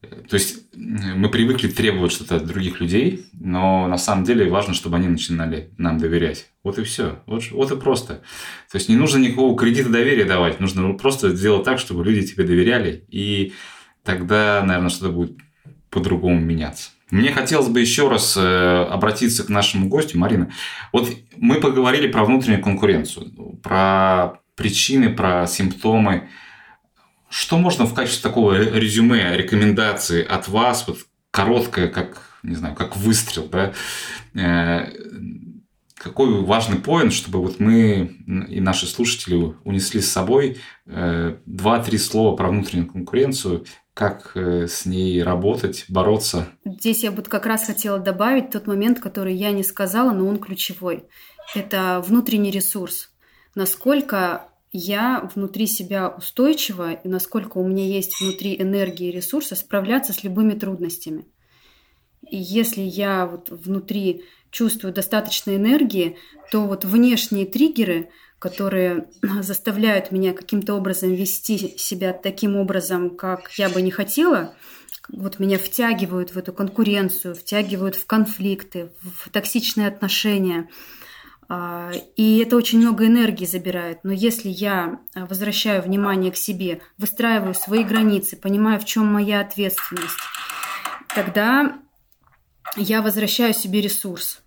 э, 0.02 0.06
то 0.28 0.34
есть 0.34 0.66
мы 0.74 1.30
привыкли 1.30 1.68
требовать 1.68 2.12
что-то 2.12 2.36
от 2.36 2.46
других 2.46 2.80
людей, 2.80 3.26
но 3.32 3.88
на 3.88 3.98
самом 3.98 4.24
деле 4.24 4.48
важно, 4.48 4.74
чтобы 4.74 4.96
они 4.96 5.08
начинали 5.08 5.70
нам 5.78 5.98
доверять. 5.98 6.50
Вот 6.62 6.78
и 6.78 6.84
все. 6.84 7.22
Вот, 7.26 7.50
вот 7.50 7.72
и 7.72 7.76
просто. 7.76 8.22
То 8.70 8.76
есть 8.76 8.88
не 8.88 8.96
нужно 8.96 9.18
никакого 9.18 9.58
кредита 9.58 9.88
доверия 9.88 10.24
давать, 10.24 10.60
нужно 10.60 10.92
просто 10.94 11.34
сделать 11.34 11.64
так, 11.64 11.78
чтобы 11.78 12.04
люди 12.04 12.26
тебе 12.26 12.44
доверяли, 12.44 13.04
и 13.08 13.54
тогда, 14.04 14.62
наверное, 14.64 14.90
что-то 14.90 15.12
будет 15.12 15.38
по-другому 15.90 16.38
меняться. 16.40 16.90
Мне 17.10 17.30
хотелось 17.30 17.68
бы 17.68 17.80
еще 17.80 18.08
раз 18.08 18.36
э, 18.36 18.84
обратиться 18.90 19.44
к 19.44 19.48
нашему 19.48 19.88
гостю, 19.88 20.18
Марина. 20.18 20.50
Вот 20.92 21.08
мы 21.36 21.60
поговорили 21.60 22.08
про 22.08 22.24
внутреннюю 22.24 22.62
конкуренцию, 22.62 23.30
про 23.62 24.40
причины, 24.56 25.10
про 25.10 25.46
симптомы. 25.46 26.28
Что 27.28 27.58
можно 27.58 27.86
в 27.86 27.94
качестве 27.94 28.22
такого 28.22 28.58
резюме, 28.58 29.36
рекомендации 29.36 30.24
от 30.24 30.48
вас, 30.48 30.86
вот 30.88 30.98
короткое, 31.30 31.88
как, 31.88 32.40
не 32.42 32.56
знаю, 32.56 32.74
как 32.74 32.96
выстрел, 32.96 33.48
да, 33.48 33.72
э, 34.34 34.90
какой 35.94 36.42
важный 36.42 36.78
поинт, 36.78 37.12
чтобы 37.12 37.40
вот 37.40 37.60
мы 37.60 38.16
и 38.48 38.60
наши 38.60 38.86
слушатели 38.86 39.54
унесли 39.64 40.00
с 40.00 40.10
собой 40.10 40.58
э, 40.86 41.36
два-три 41.46 41.98
слова 41.98 42.36
про 42.36 42.48
внутреннюю 42.48 42.90
конкуренцию 42.90 43.64
как 43.96 44.32
э, 44.34 44.66
с 44.68 44.84
ней 44.84 45.22
работать, 45.22 45.86
бороться. 45.88 46.48
Здесь 46.66 47.02
я 47.02 47.10
бы 47.10 47.22
как 47.22 47.46
раз 47.46 47.64
хотела 47.64 47.98
добавить 47.98 48.50
тот 48.50 48.66
момент, 48.66 49.00
который 49.00 49.34
я 49.34 49.52
не 49.52 49.62
сказала, 49.62 50.12
но 50.12 50.28
он 50.28 50.36
ключевой. 50.36 51.04
Это 51.54 52.04
внутренний 52.06 52.50
ресурс. 52.50 53.08
Насколько 53.54 54.50
я 54.70 55.26
внутри 55.34 55.66
себя 55.66 56.10
устойчива 56.10 56.92
и 56.92 57.08
насколько 57.08 57.56
у 57.56 57.66
меня 57.66 57.86
есть 57.86 58.20
внутри 58.20 58.60
энергии 58.60 59.08
и 59.08 59.12
ресурса 59.12 59.56
справляться 59.56 60.12
с 60.12 60.22
любыми 60.22 60.52
трудностями. 60.52 61.24
И 62.30 62.36
если 62.36 62.82
я 62.82 63.24
вот 63.24 63.48
внутри 63.48 64.24
чувствую 64.50 64.92
достаточно 64.92 65.56
энергии, 65.56 66.18
то 66.52 66.66
вот 66.66 66.84
внешние 66.84 67.46
триггеры– 67.46 68.10
которые 68.38 69.08
заставляют 69.40 70.12
меня 70.12 70.32
каким-то 70.32 70.74
образом 70.74 71.12
вести 71.14 71.76
себя 71.78 72.12
таким 72.12 72.56
образом, 72.56 73.16
как 73.16 73.50
я 73.52 73.68
бы 73.68 73.82
не 73.82 73.90
хотела, 73.90 74.54
вот 75.08 75.38
меня 75.38 75.58
втягивают 75.58 76.34
в 76.34 76.38
эту 76.38 76.52
конкуренцию, 76.52 77.34
втягивают 77.34 77.94
в 77.94 78.06
конфликты, 78.06 78.90
в 79.02 79.30
токсичные 79.30 79.88
отношения. 79.88 80.68
А, 81.48 81.92
и 82.16 82.38
это 82.38 82.56
очень 82.56 82.80
много 82.80 83.06
энергии 83.06 83.46
забирает. 83.46 84.00
Но 84.02 84.12
если 84.12 84.48
я 84.48 84.98
возвращаю 85.14 85.82
внимание 85.82 86.32
к 86.32 86.36
себе, 86.36 86.80
выстраиваю 86.98 87.54
свои 87.54 87.84
границы, 87.84 88.36
понимаю, 88.36 88.80
в 88.80 88.84
чем 88.84 89.06
моя 89.06 89.40
ответственность, 89.40 90.18
тогда 91.14 91.78
я 92.76 93.00
возвращаю 93.00 93.54
себе 93.54 93.80
ресурс. 93.80 94.42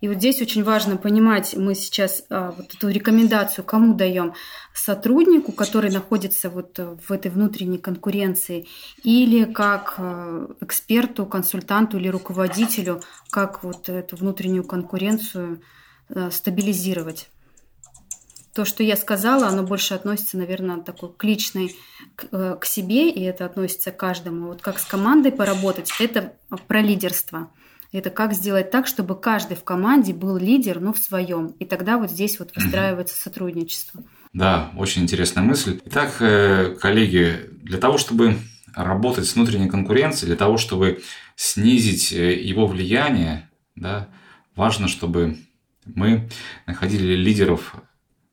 И 0.00 0.08
вот 0.08 0.16
здесь 0.16 0.40
очень 0.40 0.64
важно 0.64 0.96
понимать, 0.96 1.54
мы 1.56 1.74
сейчас 1.74 2.24
а, 2.30 2.52
вот 2.52 2.74
эту 2.74 2.88
рекомендацию 2.88 3.64
кому 3.64 3.94
даем? 3.94 4.32
Сотруднику, 4.72 5.52
который 5.52 5.90
находится 5.90 6.48
вот 6.48 6.78
в 6.78 7.12
этой 7.12 7.30
внутренней 7.30 7.78
конкуренции, 7.78 8.66
или 9.02 9.44
как 9.44 9.96
а, 9.98 10.48
эксперту, 10.60 11.26
консультанту 11.26 11.98
или 11.98 12.08
руководителю, 12.08 13.02
как 13.30 13.62
вот 13.62 13.90
эту 13.90 14.16
внутреннюю 14.16 14.64
конкуренцию 14.64 15.60
а, 16.08 16.30
стабилизировать. 16.30 17.28
То, 18.54 18.64
что 18.64 18.82
я 18.82 18.96
сказала, 18.96 19.48
оно 19.48 19.62
больше 19.62 19.94
относится, 19.94 20.38
наверное, 20.38 20.80
такой 20.80 21.12
к 21.12 21.22
личной, 21.22 21.76
к, 22.16 22.26
э, 22.32 22.56
к 22.60 22.64
себе, 22.64 23.08
и 23.08 23.22
это 23.22 23.44
относится 23.44 23.92
к 23.92 23.96
каждому. 23.96 24.48
Вот 24.48 24.60
как 24.60 24.80
с 24.80 24.84
командой 24.84 25.30
поработать, 25.30 25.92
это 26.00 26.34
про 26.66 26.80
лидерство. 26.80 27.52
Это 27.92 28.10
как 28.10 28.34
сделать 28.34 28.70
так, 28.70 28.86
чтобы 28.86 29.18
каждый 29.20 29.56
в 29.56 29.64
команде 29.64 30.12
был 30.12 30.36
лидер, 30.36 30.80
но 30.80 30.92
в 30.92 30.98
своем. 30.98 31.48
И 31.58 31.64
тогда 31.64 31.98
вот 31.98 32.10
здесь 32.10 32.38
вот 32.38 32.54
выстраивается 32.54 33.20
сотрудничество. 33.20 34.04
Да, 34.32 34.70
очень 34.76 35.02
интересная 35.02 35.42
мысль. 35.42 35.80
Итак, 35.86 36.16
э, 36.20 36.76
коллеги, 36.80 37.50
для 37.62 37.78
того, 37.78 37.98
чтобы 37.98 38.36
работать 38.76 39.26
с 39.26 39.34
внутренней 39.34 39.68
конкуренцией, 39.68 40.28
для 40.28 40.36
того, 40.36 40.56
чтобы 40.56 41.02
снизить 41.34 42.12
э, 42.12 42.40
его 42.40 42.68
влияние, 42.68 43.50
да, 43.74 44.08
важно, 44.54 44.86
чтобы 44.86 45.38
мы 45.84 46.28
находили 46.66 47.14
лидеров, 47.14 47.74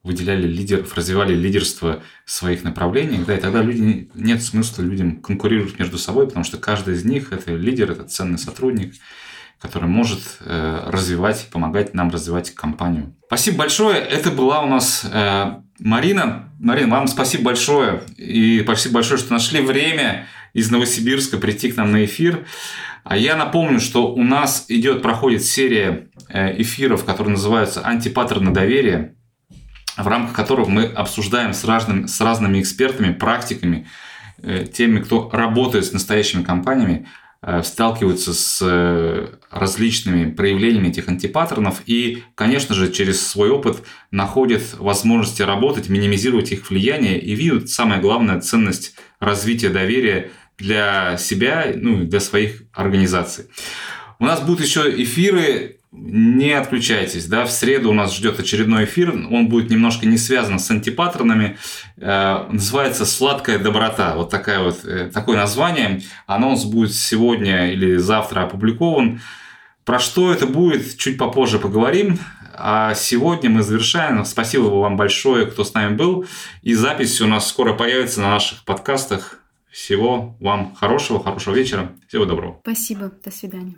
выделяли 0.04 0.48
лидеров, 0.48 0.94
развивали 0.96 1.34
лидерство 1.34 2.04
в 2.26 2.32
своих 2.32 2.64
направлениях, 2.64 3.26
да, 3.26 3.36
и 3.36 3.42
тогда 3.42 3.64
люди, 3.64 4.10
нет 4.14 4.44
смысла 4.44 4.84
людям 4.84 5.20
конкурировать 5.20 5.80
между 5.80 5.98
собой, 5.98 6.28
потому 6.28 6.44
что 6.44 6.58
каждый 6.58 6.94
из 6.94 7.06
них– 7.06 7.32
это 7.32 7.56
лидер, 7.56 7.92
это 7.92 8.04
ценный 8.04 8.38
сотрудник, 8.38 8.94
который 9.60 9.90
может 9.90 10.22
э, 10.42 10.84
развивать, 10.88 11.48
помогать 11.52 11.94
нам 11.94 12.10
развивать 12.10 12.52
компанию. 12.52 13.16
Спасибо 13.26 13.60
большое. 13.60 13.98
Это 13.98 14.30
была 14.30 14.62
у 14.62 14.68
нас 14.68 15.06
э, 15.12 15.56
Марина. 15.80 16.52
Марина, 16.60 16.96
вам 16.96 17.08
спасибо 17.08 17.46
большое. 17.46 18.02
И 18.18 18.62
спасибо 18.64 18.96
большое, 18.96 19.18
что 19.20 19.34
нашли 19.34 19.62
время 19.62 20.28
из 20.54 20.70
Новосибирска 20.70 21.38
прийти 21.38 21.72
к 21.72 21.78
нам 21.78 21.92
на 21.92 22.06
эфир. 22.06 22.46
А 23.04 23.18
я 23.18 23.36
напомню, 23.36 23.80
что 23.80 24.14
у 24.14 24.24
нас 24.24 24.66
идет, 24.68 25.02
проходит 25.02 25.44
серия 25.44 26.10
э, 26.30 26.62
эфиров, 26.62 27.04
которые 27.04 27.32
называются 27.32 27.82
«Антипаттерны 27.82 28.52
доверия», 28.52 29.16
в 29.98 30.08
рамках 30.08 30.36
которых 30.36 30.68
мы 30.68 30.86
обсуждаем 30.86 31.54
с, 31.54 31.64
разным, 31.64 32.08
с 32.08 32.22
разными 32.22 32.62
экспертами, 32.62 33.12
практиками, 33.14 33.88
теми, 34.72 35.00
кто 35.00 35.28
работает 35.34 35.86
с 35.86 35.92
настоящими 35.92 36.44
компаниями, 36.44 37.08
сталкиваются 37.64 38.34
с 38.34 38.60
э, 38.62 39.28
различными 39.50 40.32
проявлениями 40.32 40.90
этих 40.90 41.08
антипаттернов 41.08 41.82
и, 41.86 42.24
конечно 42.36 42.76
же, 42.76 42.92
через 42.92 43.26
свой 43.26 43.50
опыт 43.50 43.84
находят 44.12 44.62
возможности 44.78 45.44
работать, 45.44 45.88
минимизировать 45.88 46.52
их 46.52 46.70
влияние 46.70 47.20
и 47.22 47.36
видят, 47.36 47.70
самое 47.70 48.02
главное, 48.02 48.42
ценность 48.42 48.96
развития 49.22 49.70
доверия 49.70 50.30
для 50.58 51.16
себя, 51.18 51.72
ну 51.74 52.04
для 52.04 52.20
своих 52.20 52.64
организаций. 52.74 53.46
У 54.20 54.26
нас 54.26 54.42
будут 54.42 54.66
еще 54.66 54.82
эфиры 55.02 55.77
не 55.92 56.52
отключайтесь, 56.52 57.28
да, 57.28 57.46
в 57.46 57.52
среду 57.52 57.90
у 57.90 57.94
нас 57.94 58.16
ждет 58.16 58.40
очередной 58.40 58.86
эфир, 58.86 59.12
он 59.12 59.48
будет 59.48 59.70
немножко 59.70 60.06
не 60.06 60.18
связан 60.18 60.60
с 60.60 60.70
антипаттернами, 60.70 61.58
э, 61.98 62.46
называется 62.52 63.06
«Сладкая 63.06 63.58
доброта», 63.58 64.16
вот 64.16 64.30
такая 64.30 64.60
вот, 64.60 64.84
э, 64.84 65.10
такое 65.14 65.38
название, 65.38 66.02
анонс 66.26 66.66
будет 66.66 66.94
сегодня 66.94 67.72
или 67.72 67.96
завтра 67.96 68.44
опубликован, 68.44 69.22
про 69.86 70.00
что 70.00 70.32
это 70.32 70.46
будет, 70.46 70.98
чуть 70.98 71.18
попозже 71.18 71.60
поговорим, 71.60 72.20
а 72.54 72.94
сегодня 72.94 73.50
мы 73.50 73.64
завершаем, 73.64 74.26
спасибо 74.26 74.64
вам 74.64 74.98
большое, 74.98 75.46
кто 75.46 75.64
с 75.64 75.74
нами 75.74 75.96
был, 75.96 76.26
и 76.64 76.74
запись 76.74 77.22
у 77.22 77.28
нас 77.28 77.48
скоро 77.48 77.74
появится 77.74 78.20
на 78.20 78.32
наших 78.32 78.66
подкастах, 78.66 79.40
всего 79.72 80.36
вам 80.40 80.76
хорошего, 80.76 81.24
хорошего 81.24 81.54
вечера, 81.54 81.92
всего 82.08 82.26
доброго. 82.26 82.60
Спасибо, 82.64 83.12
до 83.24 83.32
свидания. 83.32 83.76